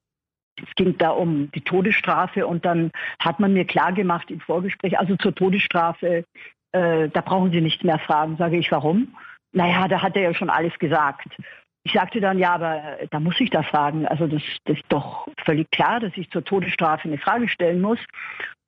es 0.57 0.73
ging 0.75 0.97
da 0.97 1.09
um 1.09 1.51
die 1.51 1.61
Todesstrafe 1.61 2.45
und 2.45 2.65
dann 2.65 2.91
hat 3.19 3.39
man 3.39 3.53
mir 3.53 3.65
klargemacht 3.65 4.29
im 4.31 4.39
Vorgespräch, 4.39 4.99
also 4.99 5.15
zur 5.17 5.33
Todesstrafe, 5.33 6.23
äh, 6.71 7.09
da 7.09 7.21
brauchen 7.21 7.51
Sie 7.51 7.61
nichts 7.61 7.83
mehr 7.83 7.99
fragen. 7.99 8.37
Sage 8.37 8.57
ich, 8.57 8.71
warum? 8.71 9.15
Naja, 9.53 9.87
da 9.87 10.01
hat 10.01 10.15
er 10.15 10.23
ja 10.23 10.33
schon 10.33 10.49
alles 10.49 10.77
gesagt. 10.79 11.27
Ich 11.83 11.93
sagte 11.93 12.21
dann, 12.21 12.37
ja, 12.37 12.53
aber 12.53 12.99
da 13.09 13.19
muss 13.19 13.39
ich 13.39 13.49
da 13.49 13.63
fragen. 13.63 14.07
Also 14.07 14.27
das, 14.27 14.43
das 14.65 14.77
ist 14.77 14.85
doch 14.89 15.27
völlig 15.43 15.69
klar, 15.71 15.99
dass 15.99 16.15
ich 16.15 16.29
zur 16.29 16.43
Todesstrafe 16.43 17.07
eine 17.07 17.17
Frage 17.17 17.49
stellen 17.49 17.81
muss. 17.81 17.99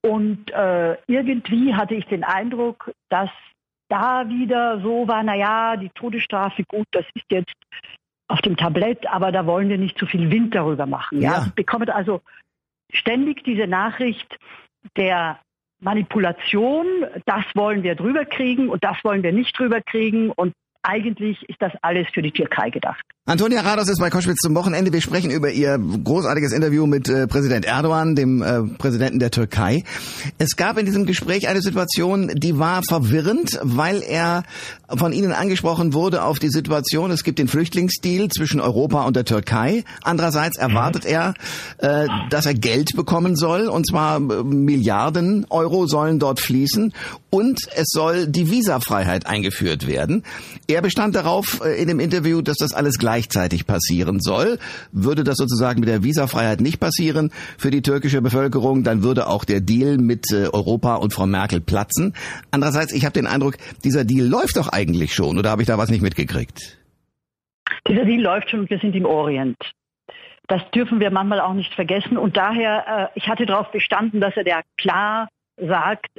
Und 0.01 0.51
äh, 0.51 0.97
irgendwie 1.07 1.75
hatte 1.75 1.95
ich 1.95 2.05
den 2.05 2.23
Eindruck, 2.23 2.91
dass 3.09 3.29
da 3.93 4.27
wieder 4.27 4.81
so 4.81 5.07
war, 5.07 5.21
naja, 5.21 5.77
die 5.77 5.89
Todesstrafe, 5.89 6.63
gut, 6.67 6.87
das 6.91 7.05
ist 7.13 7.25
jetzt 7.29 7.53
auf 8.27 8.41
dem 8.41 8.57
Tablett, 8.57 9.05
aber 9.05 9.31
da 9.31 9.45
wollen 9.45 9.69
wir 9.69 9.77
nicht 9.77 9.99
zu 9.99 10.07
viel 10.07 10.31
Wind 10.31 10.55
darüber 10.55 10.87
machen. 10.87 11.21
Ja, 11.21 11.33
ja. 11.33 11.51
bekommt 11.55 11.91
also 11.91 12.21
ständig 12.91 13.43
diese 13.43 13.67
Nachricht 13.67 14.39
der 14.97 15.39
Manipulation, 15.79 16.87
das 17.25 17.43
wollen 17.53 17.83
wir 17.83 17.93
drüber 17.93 18.25
kriegen 18.25 18.69
und 18.69 18.83
das 18.83 18.97
wollen 19.03 19.21
wir 19.21 19.31
nicht 19.31 19.57
drüber 19.59 19.81
kriegen 19.81 20.31
und 20.31 20.53
eigentlich 20.81 21.47
ist 21.47 21.61
das 21.61 21.73
alles 21.83 22.07
für 22.09 22.23
die 22.23 22.31
Türkei 22.31 22.71
gedacht. 22.71 23.05
Antonia 23.25 23.61
Rados 23.61 23.87
ist 23.87 23.99
bei 23.99 24.09
Koschwitz 24.09 24.39
zum 24.41 24.53
Wochenende. 24.53 24.91
Wir 24.91 24.99
sprechen 24.99 25.31
über 25.31 25.49
ihr 25.49 25.79
großartiges 25.79 26.51
Interview 26.51 26.85
mit 26.85 27.07
äh, 27.07 27.25
Präsident 27.25 27.63
Erdogan, 27.63 28.17
dem 28.17 28.41
äh, 28.41 28.63
Präsidenten 28.63 29.19
der 29.19 29.31
Türkei. 29.31 29.85
Es 30.39 30.57
gab 30.57 30.77
in 30.77 30.85
diesem 30.85 31.05
Gespräch 31.05 31.47
eine 31.47 31.61
Situation, 31.61 32.31
die 32.35 32.59
war 32.59 32.83
verwirrend, 32.83 33.61
weil 33.63 34.01
er 34.01 34.43
von 34.89 35.13
Ihnen 35.13 35.31
angesprochen 35.31 35.93
wurde 35.93 36.23
auf 36.23 36.37
die 36.39 36.49
Situation, 36.49 37.11
es 37.11 37.23
gibt 37.23 37.39
den 37.39 37.47
Flüchtlingsdeal 37.47 38.27
zwischen 38.27 38.59
Europa 38.59 39.03
und 39.03 39.15
der 39.15 39.23
Türkei. 39.23 39.85
Andererseits 40.01 40.57
erwartet 40.57 41.05
er, 41.05 41.33
äh, 41.77 42.07
dass 42.29 42.45
er 42.45 42.55
Geld 42.55 42.93
bekommen 42.93 43.37
soll, 43.37 43.69
und 43.69 43.87
zwar 43.87 44.17
äh, 44.17 44.43
Milliarden 44.43 45.45
Euro 45.49 45.87
sollen 45.87 46.19
dort 46.19 46.41
fließen 46.41 46.93
und 47.29 47.69
es 47.73 47.87
soll 47.87 48.27
die 48.27 48.51
Visafreiheit 48.51 49.27
eingeführt 49.27 49.87
werden. 49.87 50.23
Er 50.67 50.81
bestand 50.81 51.15
darauf 51.15 51.61
äh, 51.63 51.81
in 51.81 51.87
dem 51.87 52.01
Interview, 52.01 52.41
dass 52.41 52.57
das 52.57 52.73
alles 52.73 52.97
gleich 52.97 53.12
gleichzeitig 53.13 53.67
passieren 53.67 54.19
soll. 54.19 54.57
Würde 54.91 55.23
das 55.23 55.37
sozusagen 55.37 55.79
mit 55.81 55.89
der 55.89 56.03
Visafreiheit 56.03 56.61
nicht 56.61 56.79
passieren 56.79 57.31
für 57.59 57.69
die 57.69 57.83
türkische 57.83 58.21
Bevölkerung, 58.21 58.83
dann 58.83 59.03
würde 59.03 59.27
auch 59.27 59.45
der 59.45 59.61
Deal 59.61 59.97
mit 59.97 60.31
äh, 60.31 60.47
Europa 60.51 60.95
und 60.95 61.13
Frau 61.13 61.27
Merkel 61.27 61.61
platzen. 61.61 62.15
Andererseits, 62.49 62.91
ich 62.91 63.05
habe 63.05 63.13
den 63.13 63.27
Eindruck, 63.27 63.57
dieser 63.83 64.03
Deal 64.03 64.27
läuft 64.27 64.57
doch 64.57 64.69
eigentlich 64.69 65.13
schon, 65.13 65.37
oder 65.37 65.51
habe 65.51 65.61
ich 65.61 65.67
da 65.67 65.77
was 65.77 65.89
nicht 65.89 66.01
mitgekriegt? 66.01 66.79
Dieser 67.87 68.05
Deal 68.05 68.21
läuft 68.21 68.49
schon 68.49 68.61
und 68.61 68.69
wir 68.71 68.79
sind 68.79 68.95
im 68.95 69.05
Orient. 69.05 69.57
Das 70.47 70.61
dürfen 70.71 70.99
wir 70.99 71.11
manchmal 71.11 71.39
auch 71.39 71.53
nicht 71.53 71.73
vergessen. 71.73 72.17
Und 72.17 72.35
daher, 72.35 73.11
äh, 73.13 73.19
ich 73.19 73.27
hatte 73.27 73.45
darauf 73.45 73.71
bestanden, 73.71 74.21
dass 74.21 74.35
er 74.35 74.43
der 74.43 74.61
klar 74.77 75.29
sagt, 75.57 76.09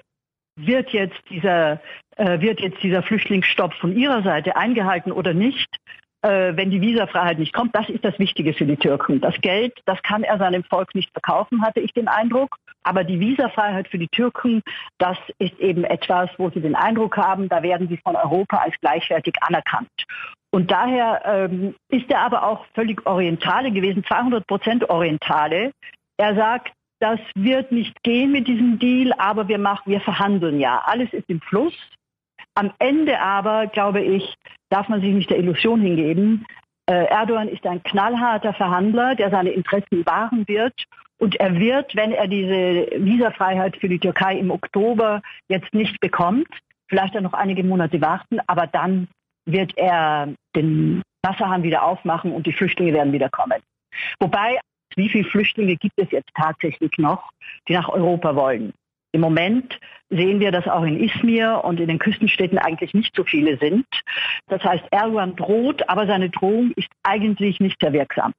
wird 0.57 0.91
jetzt 0.91 1.21
dieser, 1.29 1.81
äh, 2.17 2.41
wird 2.41 2.61
jetzt 2.61 2.81
dieser 2.85 3.03
Flüchtlingsstopp 3.03 3.75
von 3.75 3.97
Ihrer 3.97 4.23
Seite 4.23 4.57
eingehalten 4.57 5.11
oder 5.11 5.35
nicht? 5.35 5.69
Äh, 6.25 6.57
wenn 6.57 6.71
die 6.71 6.81
Visafreiheit 6.81 7.39
nicht 7.39 7.53
kommt. 7.53 7.77
Das 7.77 7.89
ist 7.89 8.05
das 8.05 8.19
Wichtige 8.19 8.55
für 8.55 8.65
die 8.65 8.77
Türken. 8.77 9.21
Das 9.21 9.39
Geld, 9.43 9.75
das 9.85 10.03
kann 10.03 10.23
er 10.23 10.39
seinem 10.39 10.65
Volk 10.65 10.95
nicht 10.95 11.11
verkaufen, 11.13 11.63
hatte 11.63 11.81
ich 11.81 11.93
den 11.93 12.09
Eindruck. 12.09 12.57
Aber 12.83 13.05
die 13.05 13.21
Visafreiheit 13.21 13.89
für 13.89 13.99
die 13.99 14.09
Türken, 14.09 14.63
das 14.99 15.19
ist 15.39 15.59
eben 15.59 15.85
etwas, 15.85 16.31
wo 16.39 16.49
sie 16.51 16.61
den 16.61 16.75
Eindruck 16.75 17.17
haben, 17.19 17.49
da 17.49 17.63
werden 17.63 17.89
sie 17.89 17.99
von 17.99 18.17
Europa 18.17 18.57
als 18.57 18.75
gleichwertig 18.81 19.35
anerkannt. 19.43 19.91
Und 20.51 20.71
daher 20.71 21.23
ähm, 21.27 21.75
ist 21.89 22.11
er 22.11 22.21
aber 22.21 22.47
auch 22.47 22.65
völlig 22.75 23.05
Orientale 23.07 23.71
gewesen, 23.71 24.05
200 24.05 24.47
Prozent 24.47 24.89
Orientale. 24.89 25.73
Er 26.17 26.35
sagt, 26.37 26.73
das 27.01 27.21
wird 27.35 27.71
nicht 27.71 28.03
gehen 28.03 28.33
mit 28.33 28.49
diesem 28.49 28.79
Deal, 28.79 29.13
aber 29.19 29.49
wir 29.49 29.59
machen, 29.59 29.91
wir 29.91 30.01
verhandeln 30.01 30.59
ja. 30.59 30.83
Alles 30.87 31.13
ist 31.13 31.29
im 31.29 31.41
Fluss. 31.41 31.75
Am 32.55 32.73
Ende 32.79 33.21
aber, 33.21 33.67
glaube 33.67 34.01
ich, 34.01 34.35
darf 34.71 34.89
man 34.89 35.01
sich 35.01 35.13
nicht 35.13 35.31
der 35.31 35.39
Illusion 35.39 35.81
hingeben. 35.81 36.47
Äh, 36.87 37.07
Erdogan 37.07 37.49
ist 37.49 37.67
ein 37.67 37.83
knallharter 37.83 38.53
Verhandler, 38.53 39.15
der 39.15 39.31
seine 39.31 39.51
Interessen 39.51 40.07
wahren 40.07 40.47
wird. 40.47 40.75
Und 41.19 41.37
er 41.37 41.59
wird, 41.59 41.95
wenn 41.97 42.13
er 42.13 42.29
diese 42.29 42.89
Visafreiheit 42.97 43.77
für 43.77 43.89
die 43.89 43.99
Türkei 43.99 44.37
im 44.39 44.51
Oktober 44.51 45.23
jetzt 45.49 45.73
nicht 45.73 46.01
bekommt, 46.01 46.49
vielleicht 46.89 47.15
dann 47.15 47.23
noch 47.23 47.33
einige 47.33 47.65
Monate 47.65 48.01
warten, 48.01 48.41
aber 48.47 48.67
dann 48.67 49.09
wird 49.47 49.77
er 49.77 50.29
den 50.55 51.03
Wasserhahn 51.23 51.63
wieder 51.63 51.83
aufmachen 51.85 52.33
und 52.33 52.47
die 52.47 52.53
Flüchtlinge 52.53 52.93
werden 52.93 53.13
wieder 53.13 53.31
kommen. 53.31 53.61
Wobei, 54.21 54.59
wie 54.97 55.09
viele 55.09 55.29
Flüchtlinge 55.29 55.77
gibt 55.77 55.95
es 55.97 56.11
jetzt 56.11 56.31
tatsächlich 56.35 56.93
noch, 56.99 57.31
die 57.69 57.75
nach 57.75 57.89
Europa 57.89 58.35
wollen? 58.37 58.73
Im 59.15 59.21
Moment 59.21 59.79
sehen 60.11 60.41
wir, 60.41 60.51
dass 60.51 60.67
auch 60.67 60.83
in 60.83 60.99
Izmir 60.99 61.61
und 61.63 61.79
in 61.79 61.87
den 61.87 62.01
Küstenstädten 62.01 62.59
eigentlich 62.59 62.95
nicht 62.95 63.15
so 63.15 63.23
viele 63.23 63.57
sind. 63.59 63.87
Das 64.49 64.61
heißt, 64.65 64.85
Erdogan 64.91 65.37
droht, 65.37 65.89
aber 65.89 66.09
seine 66.09 66.31
Drohung 66.31 66.73
ist 66.75 66.89
eigentlich 67.05 67.61
nicht 67.61 67.81
sehr 67.81 67.93
wirksam. 67.93 68.33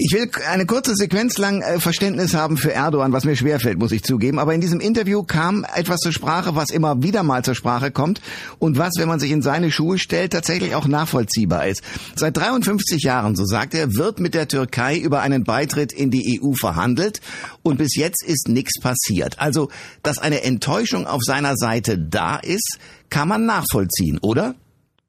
Ich 0.00 0.12
will 0.12 0.30
eine 0.48 0.64
kurze 0.64 0.94
Sequenz 0.94 1.38
lang 1.38 1.60
äh, 1.60 1.80
Verständnis 1.80 2.32
haben 2.32 2.56
für 2.56 2.72
Erdogan, 2.72 3.12
was 3.12 3.24
mir 3.24 3.34
schwerfällt, 3.34 3.80
muss 3.80 3.90
ich 3.90 4.04
zugeben. 4.04 4.38
Aber 4.38 4.54
in 4.54 4.60
diesem 4.60 4.78
Interview 4.78 5.24
kam 5.24 5.66
etwas 5.74 5.98
zur 5.98 6.12
Sprache, 6.12 6.54
was 6.54 6.70
immer 6.70 7.02
wieder 7.02 7.24
mal 7.24 7.42
zur 7.42 7.56
Sprache 7.56 7.90
kommt 7.90 8.20
und 8.60 8.78
was, 8.78 8.92
wenn 8.96 9.08
man 9.08 9.18
sich 9.18 9.32
in 9.32 9.42
seine 9.42 9.72
Schuhe 9.72 9.98
stellt, 9.98 10.34
tatsächlich 10.34 10.76
auch 10.76 10.86
nachvollziehbar 10.86 11.66
ist. 11.66 11.82
Seit 12.14 12.36
53 12.36 13.02
Jahren, 13.02 13.34
so 13.34 13.44
sagt 13.44 13.74
er, 13.74 13.96
wird 13.96 14.20
mit 14.20 14.34
der 14.34 14.46
Türkei 14.46 14.96
über 14.96 15.20
einen 15.20 15.42
Beitritt 15.42 15.92
in 15.92 16.12
die 16.12 16.40
EU 16.40 16.52
verhandelt 16.52 17.20
und 17.64 17.78
bis 17.78 17.96
jetzt 17.96 18.24
ist 18.24 18.48
nichts 18.48 18.80
passiert. 18.80 19.40
Also, 19.40 19.68
dass 20.04 20.18
eine 20.18 20.44
Enttäuschung 20.44 21.08
auf 21.08 21.22
seiner 21.24 21.56
Seite 21.56 21.98
da 21.98 22.36
ist, 22.36 22.78
kann 23.10 23.26
man 23.26 23.46
nachvollziehen, 23.46 24.20
oder? 24.22 24.54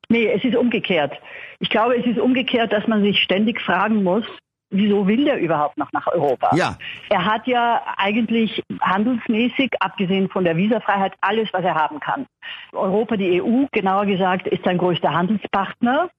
Nee, 0.09 0.31
es 0.35 0.43
ist 0.43 0.55
umgekehrt. 0.55 1.13
Ich 1.59 1.69
glaube, 1.69 1.95
es 1.95 2.07
ist 2.07 2.17
umgekehrt, 2.17 2.73
dass 2.73 2.87
man 2.87 3.03
sich 3.03 3.19
ständig 3.19 3.61
fragen 3.61 4.01
muss, 4.01 4.23
wieso 4.69 5.07
will 5.07 5.25
der 5.25 5.39
überhaupt 5.39 5.77
noch 5.77 5.91
nach 5.91 6.07
Europa? 6.07 6.55
Ja. 6.55 6.77
Er 7.09 7.25
hat 7.25 7.47
ja 7.47 7.81
eigentlich 7.97 8.63
handelsmäßig, 8.81 9.73
abgesehen 9.79 10.29
von 10.29 10.43
der 10.43 10.55
Visafreiheit, 10.57 11.13
alles, 11.21 11.49
was 11.53 11.63
er 11.63 11.75
haben 11.75 11.99
kann. 11.99 12.25
Europa, 12.71 13.17
die 13.17 13.41
EU, 13.41 13.65
genauer 13.71 14.05
gesagt, 14.05 14.47
ist 14.47 14.63
sein 14.63 14.77
größter 14.77 15.13
Handelspartner. 15.13 16.09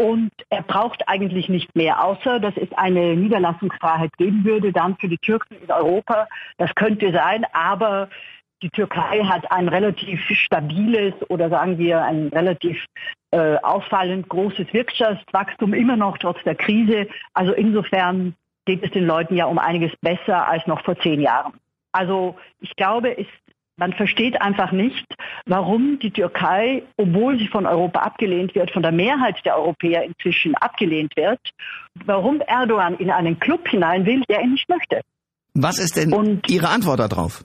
Und 0.00 0.30
er 0.48 0.62
braucht 0.62 1.08
eigentlich 1.08 1.48
nicht 1.48 1.74
mehr, 1.74 2.04
außer 2.04 2.38
dass 2.38 2.56
es 2.56 2.72
eine 2.74 3.16
Niederlassungsfreiheit 3.16 4.16
geben 4.16 4.44
würde, 4.44 4.72
dann 4.72 4.96
für 4.96 5.08
die 5.08 5.18
Türken 5.18 5.56
in 5.60 5.72
Europa. 5.72 6.28
Das 6.56 6.72
könnte 6.76 7.10
sein, 7.10 7.44
aber 7.52 8.08
die 8.62 8.70
Türkei 8.70 9.22
hat 9.24 9.50
ein 9.52 9.68
relativ 9.68 10.20
stabiles 10.30 11.14
oder 11.28 11.48
sagen 11.48 11.78
wir 11.78 12.02
ein 12.02 12.28
relativ 12.28 12.84
äh, 13.30 13.56
auffallend 13.56 14.28
großes 14.28 14.72
Wirtschaftswachstum 14.72 15.74
immer 15.74 15.96
noch 15.96 16.18
trotz 16.18 16.42
der 16.44 16.54
Krise. 16.54 17.08
Also 17.34 17.52
insofern 17.52 18.34
geht 18.64 18.82
es 18.82 18.90
den 18.90 19.06
Leuten 19.06 19.36
ja 19.36 19.46
um 19.46 19.58
einiges 19.58 19.92
besser 20.00 20.48
als 20.48 20.66
noch 20.66 20.82
vor 20.84 20.98
zehn 20.98 21.20
Jahren. 21.20 21.54
Also 21.92 22.36
ich 22.60 22.74
glaube, 22.76 23.10
ist, 23.10 23.30
man 23.76 23.92
versteht 23.92 24.40
einfach 24.42 24.72
nicht, 24.72 25.06
warum 25.46 25.98
die 26.00 26.10
Türkei, 26.10 26.82
obwohl 26.96 27.38
sie 27.38 27.46
von 27.46 27.64
Europa 27.64 28.00
abgelehnt 28.00 28.54
wird, 28.54 28.72
von 28.72 28.82
der 28.82 28.92
Mehrheit 28.92 29.36
der 29.44 29.56
Europäer 29.56 30.02
inzwischen 30.02 30.56
abgelehnt 30.56 31.16
wird, 31.16 31.40
warum 32.04 32.40
Erdogan 32.40 32.96
in 32.96 33.10
einen 33.10 33.38
Club 33.38 33.68
hinein 33.68 34.04
will, 34.04 34.22
der 34.28 34.42
ihn 34.42 34.52
nicht 34.52 34.68
möchte. 34.68 35.00
Was 35.54 35.78
ist 35.78 35.96
denn 35.96 36.12
Und 36.12 36.50
Ihre 36.50 36.68
Antwort 36.68 36.98
darauf? 36.98 37.44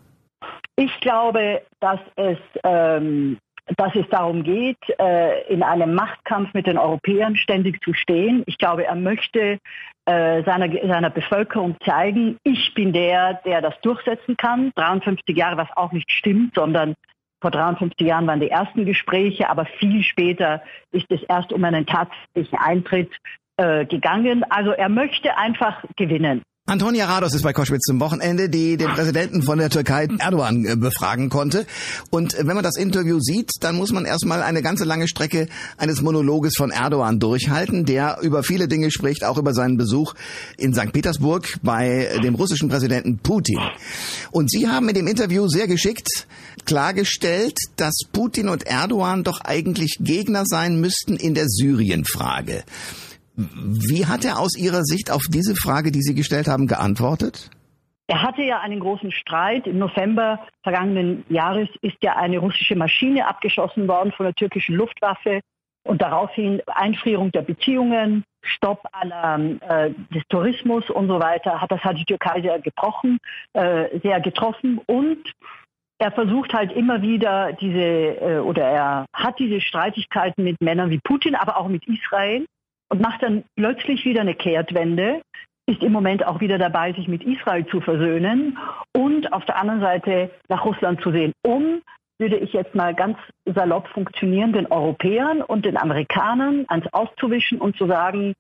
Ich 0.75 1.00
glaube, 1.01 1.62
dass 1.80 2.00
es, 2.15 2.38
ähm, 2.63 3.38
dass 3.77 3.96
es 3.96 4.08
darum 4.10 4.44
geht, 4.44 4.77
äh, 5.00 5.44
in 5.48 5.62
einem 5.62 5.94
Machtkampf 5.94 6.53
mit 6.53 6.68
den 6.68 6.77
Europäern 6.77 7.36
ständig 7.36 7.82
zu 7.84 7.94
stehen. 7.94 8.44
Ich 8.48 8.58
glaube, 8.58 8.86
er 8.86 8.96
möchte 8.96 9.60
äh, 10.06 10.44
seiner, 10.44 10.70
seiner 10.86 11.10
Bevölkerung 11.10 11.77
zeigen, 11.86 12.38
ich 12.44 12.74
bin 12.74 12.92
der, 12.92 13.36
der 13.46 13.62
das 13.62 13.80
durchsetzen 13.82 14.36
kann. 14.36 14.72
53 14.75 15.38
Jahre, 15.38 15.58
was 15.58 15.70
auch 15.77 15.92
nicht 15.92 16.12
stimmt, 16.12 16.56
sondern 16.56 16.96
vor 17.42 17.51
53 17.51 18.08
Jahren 18.08 18.25
waren 18.25 18.39
die 18.39 18.50
ersten 18.50 18.86
Gespräche, 18.86 19.50
aber 19.50 19.65
viel 19.65 20.01
später 20.03 20.63
ist 20.92 21.06
es 21.10 21.22
erst 21.24 21.53
um 21.53 21.63
einen 21.63 21.86
tatsächlichen 21.86 22.58
Eintritt 22.58 23.12
äh, 23.58 23.86
gegangen. 23.86 24.44
Also 24.50 24.72
er 24.72 24.89
möchte 24.89 25.38
einfach 25.38 25.84
gewinnen. 25.96 26.42
Antonia 26.65 27.08
Rados 27.08 27.34
ist 27.34 27.41
bei 27.41 27.51
Koschwitz 27.51 27.84
zum 27.84 28.00
Wochenende, 28.00 28.48
die 28.48 28.77
den 28.77 28.88
Präsidenten 28.88 29.43
von 29.43 29.58
der 29.58 29.70
Türkei 29.70 30.08
Erdogan 30.17 30.63
äh, 30.63 30.77
befragen 30.77 31.27
konnte. 31.29 31.65
Und 32.10 32.36
äh, 32.36 32.48
wenn 32.48 32.55
man 32.55 32.63
das 32.63 32.77
Interview 32.77 33.20
sieht, 33.20 33.51
dann 33.60 33.75
muss 33.75 33.91
man 33.91 34.05
erstmal 34.05 34.41
eine 34.41 34.62
ganze 34.62 34.86
lange 34.86 35.10
Strecke 35.10 35.50
eines 35.75 36.01
Monologes 36.01 36.53
von 36.55 36.72
Erdogan 36.72 37.20
durchhalten, 37.20 37.84
der 37.84 38.20
über 38.22 38.43
viele 38.43 38.70
Dinge 38.70 38.91
spricht, 38.91 39.25
auch 39.25 39.38
über 39.38 39.53
seinen 39.53 39.75
Besuch 39.75 40.13
in 40.55 40.74
St. 40.74 40.93
Petersburg 40.93 41.60
bei 41.63 42.17
dem 42.24 42.36
russischen 42.36 42.70
Präsidenten 42.70 43.17
Putin. 43.17 43.60
Und 44.32 44.50
Sie 44.50 44.70
haben 44.70 44.88
in 44.88 44.96
dem 44.96 45.08
Interview 45.08 45.50
sehr 45.50 45.67
geschickt 45.67 46.27
klargestellt, 46.63 47.58
dass 47.75 47.93
Putin 48.13 48.48
und 48.48 48.65
Erdogan 48.65 49.25
doch 49.25 49.41
eigentlich 49.41 49.98
Gegner 50.00 50.43
sein 50.46 50.79
müssten 50.79 51.17
in 51.17 51.34
der 51.34 51.50
Syrien-Frage. 51.50 52.63
Wie 53.36 54.06
hat 54.06 54.25
er 54.25 54.40
aus 54.40 54.58
Ihrer 54.58 54.84
Sicht 54.84 55.12
auf 55.12 55.24
diese 55.30 55.56
Frage, 55.56 55.92
die 55.92 56.02
Sie 56.02 56.13
gestellt 56.13 56.48
haben, 56.48 56.68
geantwortet? 56.68 57.50
Er 58.08 58.22
hatte 58.22 58.44
ja 58.44 58.60
einen 58.60 58.80
großen 58.80 59.12
Streit. 59.12 59.66
Im 59.66 59.80
November 59.80 60.46
vergangenen 60.62 61.24
Jahres 61.30 61.70
ist 61.82 61.98
ja 62.04 62.16
eine 62.16 62.38
russische 62.38 62.75
Maschine 62.75 63.28
abgeschossen 63.28 63.88
worden 63.88 64.12
von 64.12 64.25
der 64.25 64.36
türkischen 64.36 64.75
Luftwaffe 64.75 65.40
und 65.84 66.02
daraufhin 66.02 66.62
Einfrierung 66.68 67.32
der 67.32 67.42
Beziehungen, 67.42 68.24
Stopp 68.42 68.86
aller 68.92 69.40
äh, 69.62 69.92
des 70.13 70.24
Tourismus 70.30 70.90
und 70.90 71.08
so 71.08 71.20
weiter. 71.20 71.62
Hat 71.62 71.72
das 71.72 71.82
hat 71.82 71.98
die 71.98 72.06
Türkei 72.06 72.42
sehr 72.42 72.60
gebrochen, 72.60 73.18
äh, 73.54 74.00
sehr 74.02 74.20
getroffen 74.20 74.80
und 74.86 75.32
er 75.98 76.12
versucht 76.12 76.54
halt 76.54 76.74
immer 76.74 77.02
wieder 77.02 77.54
diese 77.54 77.80
äh, 77.80 78.40
oder 78.40 78.63
er 78.63 79.06
hat 79.13 79.40
diese 79.40 79.62
Streitigkeiten 79.62 80.44
mit 80.44 80.60
Männern 80.62 80.90
wie 80.90 81.00
Putin, 81.00 81.36
aber 81.36 81.58
auch 81.58 81.70
mit 81.70 81.88
Israel 81.88 82.46
und 82.93 83.01
macht 83.01 83.23
dann 83.23 83.43
plötzlich 83.55 84.05
wieder 84.05 84.21
eine 84.21 84.35
Kehrtwende, 84.35 85.23
ist 85.65 85.81
im 85.81 85.91
Moment 85.91 86.27
auch 86.27 86.41
wieder 86.41 86.59
dabei, 86.59 86.93
sich 86.93 87.07
mit 87.07 87.23
Israel 87.23 87.65
zu 87.65 87.81
versöhnen 87.81 88.59
und 88.95 89.33
auf 89.33 89.45
der 89.45 89.57
anderen 89.57 89.81
Seite 89.81 90.29
nach 90.47 90.63
Russland 90.63 91.01
zu 91.01 91.12
sehen, 91.12 91.33
um 91.41 91.81
würde 92.19 92.38
ich 92.38 92.53
jetzt 92.53 92.75
mal 92.75 92.93
ganz 92.93 93.17
salopp 93.45 93.88
funktionieren, 93.88 94.53
den 94.53 94.67
Europäern 94.67 95.41
und 95.41 95.65
den 95.65 95.75
Amerikanern 95.75 96.65
ans 96.67 96.85
auszuwischen 96.93 97.59
und 97.59 97.75
zu 97.77 97.88
sagen, 97.88 98.35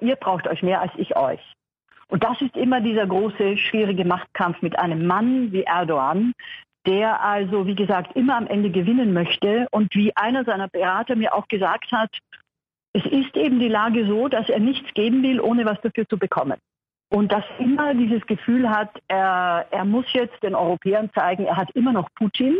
ihr 0.00 0.16
braucht 0.16 0.48
euch 0.48 0.64
mehr 0.64 0.80
als 0.80 0.90
ich 0.96 1.16
euch. 1.16 1.40
Und 2.08 2.24
das 2.24 2.42
ist 2.42 2.56
immer 2.56 2.80
dieser 2.80 3.06
große, 3.06 3.56
schwierige 3.56 4.04
Machtkampf 4.04 4.62
mit 4.62 4.76
einem 4.80 5.06
Mann 5.06 5.52
wie 5.52 5.62
Erdogan, 5.62 6.32
der 6.86 7.22
also, 7.22 7.68
wie 7.68 7.76
gesagt, 7.76 8.16
immer 8.16 8.36
am 8.36 8.48
Ende 8.48 8.70
gewinnen 8.70 9.12
möchte. 9.12 9.68
Und 9.70 9.94
wie 9.94 10.16
einer 10.16 10.44
seiner 10.44 10.66
Berater 10.66 11.14
mir 11.14 11.34
auch 11.34 11.46
gesagt 11.46 11.92
hat, 11.92 12.10
es 12.96 13.04
ist 13.04 13.36
eben 13.36 13.60
die 13.60 13.68
Lage 13.68 14.06
so, 14.06 14.28
dass 14.28 14.48
er 14.48 14.58
nichts 14.58 14.94
geben 14.94 15.22
will, 15.22 15.38
ohne 15.38 15.66
was 15.66 15.78
dafür 15.82 16.08
zu 16.08 16.16
bekommen. 16.16 16.56
Und 17.10 17.30
dass 17.30 17.44
immer 17.58 17.94
dieses 17.94 18.26
Gefühl 18.26 18.70
hat, 18.70 18.90
er, 19.06 19.66
er 19.70 19.84
muss 19.84 20.06
jetzt 20.12 20.42
den 20.42 20.54
Europäern 20.54 21.10
zeigen, 21.14 21.44
er 21.44 21.56
hat 21.56 21.70
immer 21.72 21.92
noch 21.92 22.08
Putin, 22.14 22.56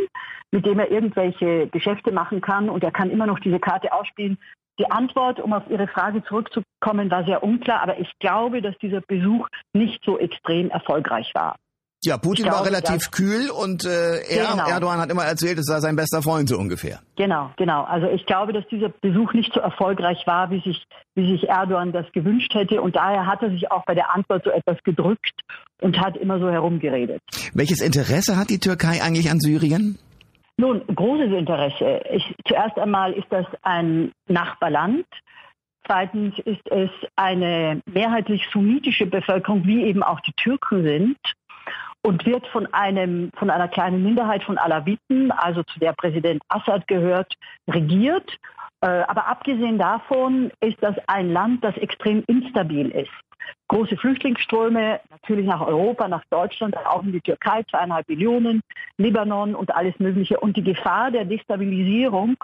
mit 0.51 0.65
dem 0.65 0.77
er 0.77 0.91
irgendwelche 0.91 1.67
Geschäfte 1.67 2.11
machen 2.11 2.39
kann 2.39 2.69
und 2.69 2.83
er 2.83 2.91
kann 2.91 3.09
immer 3.09 3.25
noch 3.25 3.39
diese 3.39 3.59
Karte 3.59 3.91
ausspielen. 3.91 4.37
Die 4.79 4.89
Antwort, 4.91 5.39
um 5.39 5.53
auf 5.53 5.63
Ihre 5.69 5.87
Frage 5.87 6.23
zurückzukommen, 6.23 7.09
war 7.09 7.25
sehr 7.25 7.41
unklar, 7.41 7.81
aber 7.81 7.99
ich 7.99 8.11
glaube, 8.19 8.61
dass 8.61 8.77
dieser 8.77 9.01
Besuch 9.01 9.47
nicht 9.73 10.03
so 10.05 10.19
extrem 10.19 10.69
erfolgreich 10.69 11.31
war. 11.33 11.55
Ja, 12.03 12.17
Putin 12.17 12.43
glaube, 12.45 12.59
war 12.59 12.65
relativ 12.65 13.09
kühl 13.09 13.49
und 13.49 13.83
äh, 13.83 14.19
er, 14.29 14.51
genau. 14.51 14.67
Erdogan 14.67 14.99
hat 14.99 15.09
immer 15.09 15.23
erzählt, 15.23 15.57
es 15.57 15.65
sei 15.65 15.79
sein 15.79 15.95
bester 15.95 16.21
Freund 16.21 16.47
so 16.47 16.57
ungefähr. 16.57 16.99
Genau, 17.15 17.49
genau. 17.57 17.83
Also 17.83 18.07
ich 18.07 18.25
glaube, 18.27 18.53
dass 18.53 18.67
dieser 18.67 18.89
Besuch 18.89 19.33
nicht 19.33 19.51
so 19.53 19.59
erfolgreich 19.59 20.21
war, 20.27 20.51
wie 20.51 20.61
sich, 20.61 20.83
wie 21.15 21.31
sich 21.31 21.49
Erdogan 21.49 21.91
das 21.91 22.05
gewünscht 22.11 22.53
hätte. 22.53 22.81
Und 22.83 22.95
daher 22.95 23.25
hat 23.25 23.41
er 23.41 23.49
sich 23.49 23.71
auch 23.71 23.83
bei 23.85 23.95
der 23.95 24.13
Antwort 24.13 24.43
so 24.43 24.51
etwas 24.51 24.77
gedrückt 24.83 25.41
und 25.81 25.99
hat 25.99 26.15
immer 26.17 26.39
so 26.39 26.49
herumgeredet. 26.49 27.21
Welches 27.53 27.81
Interesse 27.81 28.37
hat 28.37 28.51
die 28.51 28.59
Türkei 28.59 29.01
eigentlich 29.01 29.31
an 29.31 29.39
Syrien? 29.39 29.97
Nun, 30.57 30.85
großes 30.87 31.31
Interesse. 31.31 32.01
Ich, 32.11 32.35
zuerst 32.47 32.77
einmal 32.77 33.13
ist 33.13 33.27
das 33.31 33.45
ein 33.63 34.11
Nachbarland. 34.27 35.05
Zweitens 35.87 36.37
ist 36.39 36.69
es 36.69 36.89
eine 37.15 37.81
mehrheitlich 37.85 38.43
sunnitische 38.51 39.07
Bevölkerung, 39.07 39.65
wie 39.65 39.83
eben 39.83 40.03
auch 40.03 40.19
die 40.19 40.33
Türken 40.33 40.83
sind 40.83 41.17
und 42.07 42.25
wird 42.25 42.47
von 42.47 42.73
einem, 42.73 43.31
von 43.35 43.49
einer 43.49 43.67
kleinen 43.67 44.01
Minderheit 44.01 44.41
von 44.41 44.57
Alawiten, 44.57 45.29
also 45.29 45.61
zu 45.63 45.77
der 45.77 45.91
Präsident 45.91 46.41
Assad 46.47 46.87
gehört, 46.87 47.33
regiert. 47.69 48.31
Äh, 48.79 48.87
aber 48.87 49.27
abgesehen 49.27 49.77
davon 49.77 50.49
ist 50.61 50.77
das 50.79 50.95
ein 51.07 51.33
Land, 51.33 51.65
das 51.65 51.75
extrem 51.75 52.23
instabil 52.27 52.91
ist. 52.91 53.11
Große 53.67 53.97
Flüchtlingsströme, 53.97 55.01
natürlich 55.09 55.47
nach 55.47 55.59
Europa, 55.59 56.07
nach 56.07 56.23
Deutschland, 56.29 56.77
auch 56.77 57.03
in 57.03 57.11
die 57.11 57.19
Türkei, 57.19 57.63
zweieinhalb 57.63 58.07
Millionen, 58.07 58.61
Libanon 58.97 59.53
und 59.53 59.75
alles 59.75 59.99
Mögliche. 59.99 60.39
Und 60.39 60.55
die 60.55 60.63
Gefahr 60.63 61.11
der 61.11 61.25
Destabilisierung 61.25 62.37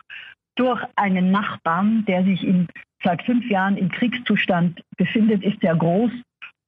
durch 0.55 0.81
einen 0.97 1.31
Nachbarn, 1.31 2.03
der 2.05 2.25
sich 2.25 2.43
in, 2.43 2.67
seit 3.01 3.23
fünf 3.23 3.49
Jahren 3.49 3.77
im 3.77 3.89
Kriegszustand 3.89 4.81
befindet, 4.97 5.41
ist 5.41 5.61
sehr 5.61 5.75
groß. 5.77 6.11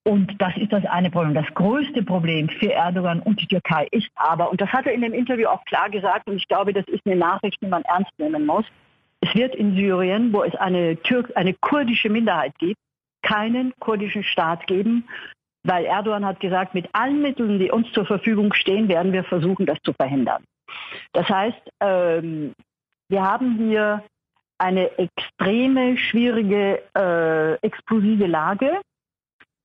Und 0.08 0.40
das 0.40 0.56
ist 0.58 0.72
das 0.72 0.86
eine 0.86 1.10
Problem. 1.10 1.34
Das 1.34 1.52
größte 1.56 2.04
Problem 2.04 2.48
für 2.48 2.72
Erdogan 2.72 3.22
und 3.22 3.42
die 3.42 3.48
Türkei 3.48 3.88
ist 3.90 4.08
aber, 4.16 4.52
und 4.52 4.62
das 4.62 4.70
hat 4.70 4.86
er 4.86 4.94
in 4.94 5.02
dem 5.02 5.14
Interview 5.14 5.48
auch 5.48 5.66
klar 5.66 5.90
gesagt, 5.90 6.28
und 6.28 6.38
ich 6.38 6.48
glaube, 6.48 6.74
das 6.74 6.86
ist 6.88 7.02
eine 7.06 7.16
Nachricht, 7.16 7.58
die 7.62 7.68
man 7.68 7.82
ernst 7.84 8.12
nehmen 8.20 8.46
muss, 8.46 8.66
es 9.22 9.34
wird 9.34 9.56
in 9.56 9.76
Syrien, 9.76 10.32
wo 10.32 10.44
es 10.44 10.54
eine, 10.56 10.98
Türk 10.98 11.32
eine 11.36 11.56
kurdische 11.56 12.10
Minderheit 12.10 12.54
gibt, 12.60 12.78
keinen 13.24 13.74
kurdischen 13.80 14.24
Staat 14.24 14.68
geben, 14.68 15.08
weil 15.64 15.86
Erdogan 15.86 16.26
hat 16.26 16.40
gesagt, 16.40 16.76
mit 16.76 16.88
allen 16.94 17.24
Mitteln, 17.24 17.58
die 17.58 17.72
uns 17.72 17.92
zur 17.92 18.06
Verfügung 18.06 18.54
stehen, 18.54 18.88
werden 18.88 19.14
wir 19.14 19.24
versuchen, 19.24 19.66
das 19.66 19.80
zu 19.84 19.94
verhindern. 19.94 20.44
Das 21.14 21.28
heißt, 21.28 21.62
ähm, 21.82 22.54
wir 23.10 23.24
haben 23.24 23.58
hier 23.58 24.04
eine 24.60 24.92
extreme, 25.00 25.98
schwierige, 25.98 26.84
äh, 26.96 27.56
explosive 27.66 28.28
Lage. 28.28 28.80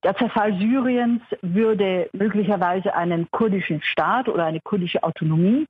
Der 0.02 0.16
Zerfall 0.16 0.56
Syriens 0.58 1.22
würde 1.42 2.08
möglicherweise 2.12 2.94
einen 2.94 3.30
kurdischen 3.30 3.82
Staat 3.82 4.28
oder 4.28 4.46
eine 4.46 4.60
kurdische 4.60 5.02
Autonomie 5.02 5.66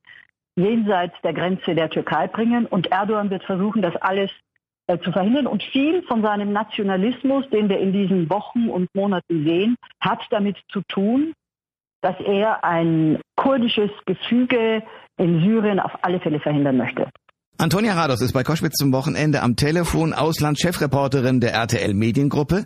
jenseits 0.57 1.15
der 1.23 1.33
Grenze 1.33 1.75
der 1.75 1.91
Türkei 1.91 2.29
bringen. 2.29 2.67
Und 2.67 2.93
Erdogan 2.93 3.31
wird 3.31 3.43
versuchen, 3.45 3.83
das 3.83 3.97
alles 3.97 4.31
äh, 4.87 4.99
zu 4.99 5.11
verhindern. 5.11 5.47
Und 5.47 5.63
viel 5.63 6.03
von 6.03 6.23
seinem 6.23 6.53
Nationalismus, 6.53 7.49
den 7.51 7.69
wir 7.69 7.79
in 7.79 7.93
diesen 7.93 8.31
Wochen 8.31 8.69
und 8.69 8.89
Monaten 8.95 9.45
sehen, 9.45 9.77
hat 10.01 10.21
damit 10.31 10.59
zu 10.69 10.83
tun, 10.83 11.33
dass 12.03 12.19
er 12.21 12.65
ein 12.65 13.21
kurdisches 13.37 13.91
Gefüge 14.07 14.83
in 15.17 15.41
Syrien 15.41 15.81
auf 15.81 15.93
alle 16.03 16.21
Fälle 16.21 16.41
verhindern 16.41 16.77
möchte. 16.77 17.09
Antonia 17.61 17.93
Rados 17.93 18.23
ist 18.23 18.33
bei 18.33 18.43
Koschwitz 18.43 18.79
zum 18.79 18.91
Wochenende 18.91 19.43
am 19.43 19.55
Telefon 19.55 20.15
Auslandschefreporterin 20.15 21.41
der 21.41 21.53
RTL 21.53 21.93
Mediengruppe. 21.93 22.65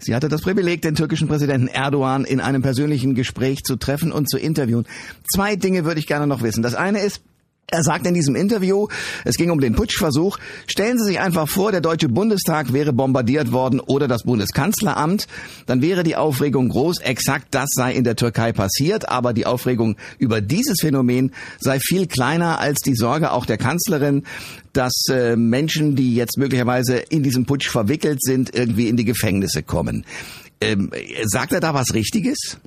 Sie 0.00 0.16
hatte 0.16 0.28
das 0.28 0.42
Privileg, 0.42 0.82
den 0.82 0.96
türkischen 0.96 1.28
Präsidenten 1.28 1.68
Erdogan 1.68 2.24
in 2.24 2.40
einem 2.40 2.60
persönlichen 2.60 3.14
Gespräch 3.14 3.62
zu 3.62 3.76
treffen 3.76 4.10
und 4.10 4.28
zu 4.28 4.38
interviewen. 4.38 4.84
Zwei 5.32 5.54
Dinge 5.54 5.84
würde 5.84 6.00
ich 6.00 6.08
gerne 6.08 6.26
noch 6.26 6.42
wissen. 6.42 6.64
Das 6.64 6.74
eine 6.74 6.98
ist, 7.02 7.22
er 7.72 7.82
sagt 7.82 8.06
in 8.06 8.12
diesem 8.12 8.36
Interview, 8.36 8.86
es 9.24 9.36
ging 9.36 9.50
um 9.50 9.60
den 9.60 9.74
Putschversuch, 9.74 10.38
stellen 10.66 10.98
Sie 10.98 11.06
sich 11.06 11.20
einfach 11.20 11.48
vor, 11.48 11.72
der 11.72 11.80
Deutsche 11.80 12.08
Bundestag 12.08 12.72
wäre 12.74 12.92
bombardiert 12.92 13.50
worden 13.50 13.80
oder 13.80 14.08
das 14.08 14.24
Bundeskanzleramt, 14.24 15.26
dann 15.66 15.80
wäre 15.80 16.02
die 16.02 16.14
Aufregung 16.14 16.68
groß, 16.68 16.98
exakt 17.00 17.48
das 17.52 17.70
sei 17.72 17.94
in 17.94 18.04
der 18.04 18.16
Türkei 18.16 18.52
passiert, 18.52 19.08
aber 19.08 19.32
die 19.32 19.46
Aufregung 19.46 19.96
über 20.18 20.42
dieses 20.42 20.80
Phänomen 20.80 21.32
sei 21.60 21.80
viel 21.80 22.06
kleiner 22.06 22.58
als 22.58 22.80
die 22.80 22.94
Sorge 22.94 23.32
auch 23.32 23.46
der 23.46 23.58
Kanzlerin, 23.58 24.24
dass 24.74 25.04
äh, 25.10 25.36
Menschen, 25.36 25.96
die 25.96 26.14
jetzt 26.14 26.36
möglicherweise 26.36 26.96
in 26.96 27.22
diesem 27.22 27.46
Putsch 27.46 27.70
verwickelt 27.70 28.22
sind, 28.22 28.54
irgendwie 28.54 28.88
in 28.88 28.96
die 28.96 29.04
Gefängnisse 29.04 29.62
kommen. 29.62 30.04
Ähm, 30.60 30.90
sagt 31.24 31.52
er 31.52 31.60
da 31.60 31.72
was 31.72 31.94
Richtiges? 31.94 32.58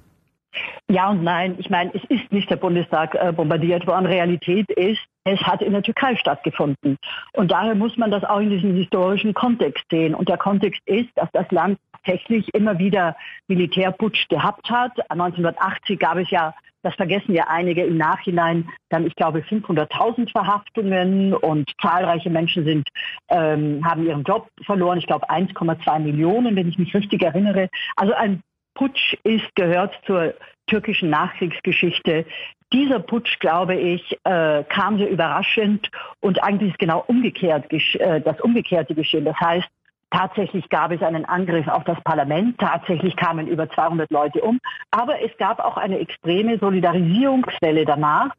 Ja 0.87 1.09
und 1.09 1.23
nein. 1.23 1.55
Ich 1.57 1.69
meine, 1.69 1.91
es 1.95 2.03
ist 2.09 2.31
nicht 2.31 2.49
der 2.49 2.57
Bundestag 2.57 3.15
äh, 3.15 3.31
bombardiert 3.31 3.87
worden. 3.87 4.05
Realität 4.05 4.69
ist, 4.71 5.01
es 5.23 5.39
hat 5.41 5.63
in 5.63 5.73
der 5.73 5.81
Türkei 5.81 6.15
stattgefunden. 6.15 6.97
Und 7.33 7.51
daher 7.51 7.73
muss 7.73 7.97
man 7.97 8.11
das 8.11 8.23
auch 8.23 8.39
in 8.39 8.51
diesem 8.51 8.75
historischen 8.75 9.33
Kontext 9.33 9.83
sehen. 9.89 10.13
Und 10.13 10.29
der 10.29 10.37
Kontext 10.37 10.81
ist, 10.85 11.09
dass 11.15 11.29
das 11.33 11.49
Land 11.49 11.79
tatsächlich 12.05 12.53
immer 12.53 12.77
wieder 12.77 13.15
Militärputsch 13.47 14.27
gehabt 14.29 14.69
hat. 14.69 14.91
1980 15.09 15.97
gab 15.99 16.17
es 16.17 16.29
ja, 16.29 16.53
das 16.83 16.93
vergessen 16.93 17.33
ja 17.33 17.45
einige 17.47 17.83
im 17.83 17.97
Nachhinein, 17.97 18.69
dann 18.89 19.07
ich 19.07 19.15
glaube 19.15 19.39
500.000 19.39 20.31
Verhaftungen 20.31 21.33
und 21.33 21.71
zahlreiche 21.81 22.29
Menschen 22.29 22.63
sind, 22.63 22.87
ähm, 23.29 23.83
haben 23.83 24.05
ihren 24.05 24.23
Job 24.23 24.49
verloren. 24.65 24.99
Ich 24.99 25.07
glaube 25.07 25.27
1,2 25.31 25.99
Millionen, 25.99 26.55
wenn 26.55 26.69
ich 26.69 26.77
mich 26.77 26.93
richtig 26.93 27.23
erinnere. 27.23 27.69
Also 27.95 28.13
ein 28.13 28.43
Putsch 28.75 29.17
ist, 29.23 29.55
gehört 29.55 29.99
zur 30.05 30.33
türkischen 30.67 31.09
Nachkriegsgeschichte. 31.09 32.25
Dieser 32.71 32.99
Putsch, 32.99 33.39
glaube 33.39 33.75
ich, 33.75 34.17
äh, 34.23 34.63
kam 34.65 34.97
sehr 34.97 35.09
überraschend 35.09 35.89
und 36.19 36.43
eigentlich 36.43 36.71
ist 36.71 36.79
genau 36.79 37.03
umgekehrt 37.07 37.71
äh, 37.71 38.21
das 38.21 38.39
Umgekehrte 38.41 38.93
geschehen. 38.93 39.25
Das 39.25 39.39
heißt, 39.39 39.67
Tatsächlich 40.11 40.69
gab 40.69 40.91
es 40.91 41.01
einen 41.01 41.25
Angriff 41.25 41.67
auf 41.67 41.83
das 41.83 41.99
Parlament, 42.03 42.57
tatsächlich 42.57 43.17
kamen 43.17 43.47
über 43.47 43.69
200 43.69 44.09
Leute 44.11 44.39
um, 44.41 44.59
aber 44.91 45.21
es 45.21 45.35
gab 45.37 45.59
auch 45.59 45.75
eine 45.75 45.99
extreme 45.99 46.57
Solidarisierungswelle 46.57 47.83
danach 47.83 48.33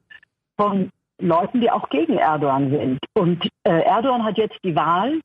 von 0.59 0.91
Leuten, 1.21 1.61
die 1.61 1.71
auch 1.71 1.89
gegen 1.91 2.17
Erdogan 2.17 2.71
sind. 2.71 2.99
Und 3.15 3.47
äh, 3.65 3.83
Erdogan 3.83 4.25
hat 4.25 4.39
jetzt 4.39 4.59
die 4.65 4.75
Wahl, 4.75 5.21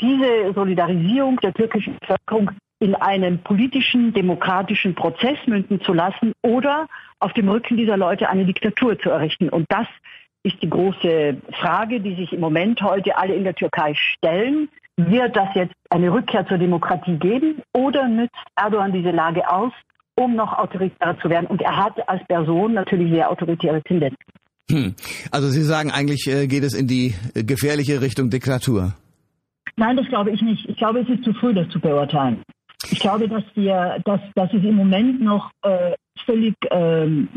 diese 0.00 0.52
Solidarisierung 0.52 1.40
der 1.40 1.54
türkischen 1.54 1.96
Bevölkerung 2.00 2.50
in 2.84 2.94
einen 2.94 3.38
politischen, 3.38 4.12
demokratischen 4.12 4.94
Prozess 4.94 5.38
münden 5.46 5.80
zu 5.80 5.94
lassen 5.94 6.34
oder 6.42 6.86
auf 7.18 7.32
dem 7.32 7.48
Rücken 7.48 7.78
dieser 7.78 7.96
Leute 7.96 8.28
eine 8.28 8.44
Diktatur 8.44 8.98
zu 8.98 9.08
errichten. 9.08 9.48
Und 9.48 9.64
das 9.70 9.86
ist 10.42 10.62
die 10.62 10.68
große 10.68 11.38
Frage, 11.58 12.00
die 12.00 12.14
sich 12.14 12.34
im 12.34 12.40
Moment 12.40 12.82
heute 12.82 13.16
alle 13.16 13.34
in 13.34 13.44
der 13.44 13.54
Türkei 13.54 13.94
stellen. 13.94 14.68
Wird 14.98 15.34
das 15.34 15.48
jetzt 15.54 15.72
eine 15.88 16.12
Rückkehr 16.12 16.46
zur 16.46 16.58
Demokratie 16.58 17.16
geben 17.16 17.62
oder 17.72 18.06
nützt 18.06 18.36
Erdogan 18.54 18.92
diese 18.92 19.12
Lage 19.12 19.50
aus, 19.50 19.72
um 20.14 20.36
noch 20.36 20.52
autoritärer 20.52 21.18
zu 21.20 21.30
werden? 21.30 21.46
Und 21.46 21.62
er 21.62 21.78
hat 21.78 22.06
als 22.06 22.22
Person 22.26 22.74
natürlich 22.74 23.10
sehr 23.10 23.30
autoritäre 23.30 23.82
Tendenzen. 23.82 24.18
Hm. 24.70 24.94
Also 25.30 25.48
Sie 25.48 25.62
sagen 25.62 25.90
eigentlich 25.90 26.26
äh, 26.26 26.46
geht 26.46 26.64
es 26.64 26.74
in 26.74 26.86
die 26.86 27.14
äh, 27.34 27.44
gefährliche 27.44 28.02
Richtung 28.02 28.28
Diktatur. 28.28 28.92
Nein, 29.76 29.96
das 29.96 30.06
glaube 30.08 30.30
ich 30.32 30.42
nicht. 30.42 30.68
Ich 30.68 30.76
glaube, 30.76 31.00
es 31.00 31.08
ist 31.08 31.24
zu 31.24 31.32
früh, 31.32 31.54
das 31.54 31.68
zu 31.70 31.80
beurteilen. 31.80 32.42
Ich 32.90 33.00
glaube, 33.00 33.28
dass 33.28 33.44
wir, 33.54 33.98
dass, 34.04 34.20
dass 34.34 34.52
es 34.52 34.62
im 34.62 34.76
Moment 34.76 35.20
noch 35.20 35.50
äh, 35.62 35.94
völlig 36.24 36.54
ähm, 36.70 37.28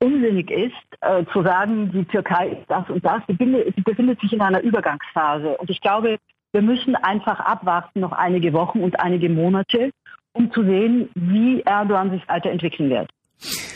unsinnig 0.00 0.50
ist, 0.50 0.74
äh, 1.00 1.24
zu 1.32 1.42
sagen, 1.42 1.90
die 1.92 2.04
Türkei 2.04 2.48
ist 2.48 2.68
das 2.68 2.88
und 2.90 3.04
das. 3.04 3.22
Sie 3.26 3.34
befindet, 3.34 3.74
sie 3.74 3.82
befindet 3.82 4.20
sich 4.20 4.32
in 4.32 4.40
einer 4.40 4.60
Übergangsphase. 4.60 5.56
Und 5.56 5.70
ich 5.70 5.80
glaube, 5.80 6.18
wir 6.52 6.62
müssen 6.62 6.94
einfach 6.96 7.40
abwarten, 7.40 8.00
noch 8.00 8.12
einige 8.12 8.52
Wochen 8.52 8.80
und 8.80 9.00
einige 9.00 9.28
Monate, 9.28 9.90
um 10.32 10.50
zu 10.52 10.62
sehen, 10.64 11.08
wie 11.14 11.62
Erdogan 11.62 12.10
sich 12.10 12.26
weiterentwickeln 12.28 12.90
wird. 12.90 13.10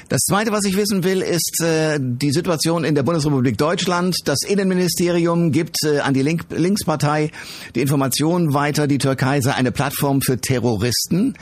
Das 0.09 0.23
Zweite, 0.23 0.51
was 0.51 0.64
ich 0.64 0.77
wissen 0.77 1.05
will, 1.05 1.20
ist 1.23 1.62
äh, 1.62 1.99
die 2.01 2.33
Situation 2.33 2.83
in 2.83 2.94
der 2.94 3.05
Bundesrepublik 3.05 3.57
Deutschland. 3.57 4.16
Das 4.25 4.38
Innenministerium 4.42 5.53
gibt 5.53 5.77
äh, 5.85 6.01
an 6.01 6.14
die 6.14 6.23
Link 6.23 6.46
Linkspartei 6.51 7.31
die 7.75 7.81
Information 7.81 8.53
weiter, 8.53 8.88
die 8.88 8.99
Türkei 8.99 9.40
sei 9.40 9.55
eine 9.55 9.70
Plattform 9.70 10.20
für 10.20 10.40
Terroristen. 10.40 11.35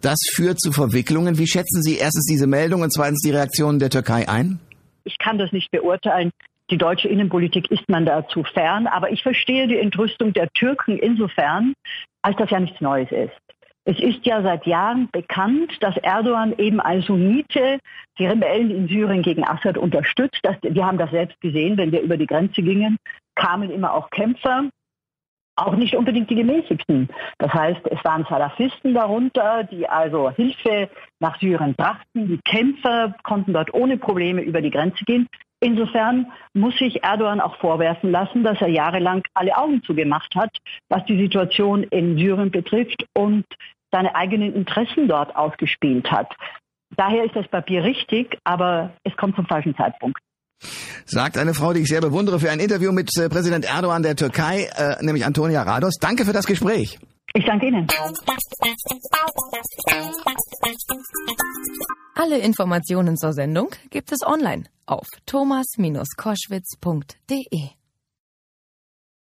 Das 0.00 0.18
führt 0.34 0.60
zu 0.60 0.72
Verwicklungen. 0.72 1.36
Wie 1.36 1.46
schätzen 1.46 1.82
Sie 1.82 1.98
erstens 1.98 2.24
diese 2.26 2.46
Meldung 2.46 2.82
und 2.82 2.92
zweitens 2.92 3.20
die 3.20 3.30
Reaktionen 3.30 3.78
der 3.78 3.90
Türkei 3.90 4.28
ein? 4.28 4.58
Ich 5.04 5.18
kann 5.18 5.36
das 5.36 5.52
nicht 5.52 5.70
beurteilen. 5.70 6.30
Die 6.70 6.78
deutsche 6.78 7.08
Innenpolitik 7.08 7.70
ist 7.70 7.86
man 7.88 8.06
dazu 8.06 8.42
fern. 8.42 8.86
Aber 8.86 9.10
ich 9.10 9.22
verstehe 9.22 9.68
die 9.68 9.78
Entrüstung 9.78 10.32
der 10.32 10.48
Türken 10.54 10.98
insofern, 10.98 11.74
als 12.22 12.36
das 12.38 12.48
ja 12.50 12.58
nichts 12.58 12.80
Neues 12.80 13.10
ist. 13.12 13.43
Es 13.86 13.98
ist 14.00 14.24
ja 14.24 14.42
seit 14.42 14.66
Jahren 14.66 15.10
bekannt, 15.12 15.76
dass 15.80 15.96
Erdogan 15.98 16.54
eben 16.56 16.80
als 16.80 17.04
Sunnite 17.04 17.78
die 18.18 18.26
Rebellen 18.26 18.70
in 18.70 18.88
Syrien 18.88 19.22
gegen 19.22 19.44
Assad 19.44 19.76
unterstützt. 19.76 20.40
Das, 20.42 20.56
wir 20.62 20.86
haben 20.86 20.96
das 20.96 21.10
selbst 21.10 21.38
gesehen, 21.42 21.76
wenn 21.76 21.92
wir 21.92 22.00
über 22.00 22.16
die 22.16 22.26
Grenze 22.26 22.62
gingen, 22.62 22.96
kamen 23.34 23.70
immer 23.70 23.92
auch 23.92 24.08
Kämpfer, 24.08 24.70
auch 25.56 25.76
nicht 25.76 25.94
unbedingt 25.94 26.30
die 26.30 26.34
gemäßigten. 26.34 27.08
Das 27.38 27.52
heißt, 27.52 27.82
es 27.90 28.02
waren 28.04 28.26
Salafisten 28.28 28.94
darunter, 28.94 29.64
die 29.64 29.86
also 29.88 30.30
Hilfe 30.30 30.88
nach 31.20 31.38
Syrien 31.38 31.74
brachten. 31.74 32.28
Die 32.28 32.40
Kämpfer 32.44 33.14
konnten 33.22 33.52
dort 33.52 33.72
ohne 33.74 33.98
Probleme 33.98 34.40
über 34.40 34.62
die 34.62 34.70
Grenze 34.70 35.04
gehen. 35.04 35.28
Insofern 35.60 36.26
muss 36.52 36.76
sich 36.76 37.02
Erdogan 37.02 37.40
auch 37.40 37.56
vorwerfen 37.56 38.10
lassen, 38.10 38.42
dass 38.42 38.60
er 38.60 38.68
jahrelang 38.68 39.22
alle 39.32 39.56
Augen 39.56 39.82
zugemacht 39.82 40.34
hat, 40.34 40.58
was 40.90 41.04
die 41.06 41.16
Situation 41.16 41.84
in 41.84 42.18
Syrien 42.18 42.50
betrifft 42.50 43.06
und 43.14 43.44
seine 43.94 44.14
eigenen 44.16 44.52
Interessen 44.54 45.06
dort 45.06 45.36
ausgespielt 45.36 46.10
hat. 46.10 46.34
Daher 46.96 47.24
ist 47.24 47.36
das 47.36 47.46
Papier 47.46 47.84
richtig, 47.84 48.36
aber 48.42 48.90
es 49.04 49.16
kommt 49.16 49.36
zum 49.36 49.46
falschen 49.46 49.76
Zeitpunkt. 49.76 50.18
Sagt 51.04 51.38
eine 51.38 51.54
Frau, 51.54 51.72
die 51.72 51.78
ich 51.80 51.88
sehr 51.88 52.00
bewundere, 52.00 52.40
für 52.40 52.50
ein 52.50 52.58
Interview 52.58 52.90
mit 52.90 53.16
äh, 53.16 53.28
Präsident 53.28 53.64
Erdogan 53.64 54.02
der 54.02 54.16
Türkei, 54.16 54.68
äh, 54.76 54.96
nämlich 55.04 55.24
Antonia 55.24 55.62
Rados. 55.62 55.98
Danke 56.00 56.24
für 56.24 56.32
das 56.32 56.46
Gespräch. 56.46 56.98
Ich 57.34 57.44
danke 57.44 57.66
Ihnen. 57.66 57.86
Alle 62.16 62.38
Informationen 62.38 63.16
zur 63.16 63.32
Sendung 63.32 63.68
gibt 63.90 64.10
es 64.10 64.26
online 64.26 64.64
auf 64.86 65.06
thomas-koschwitz.de. 65.26 67.83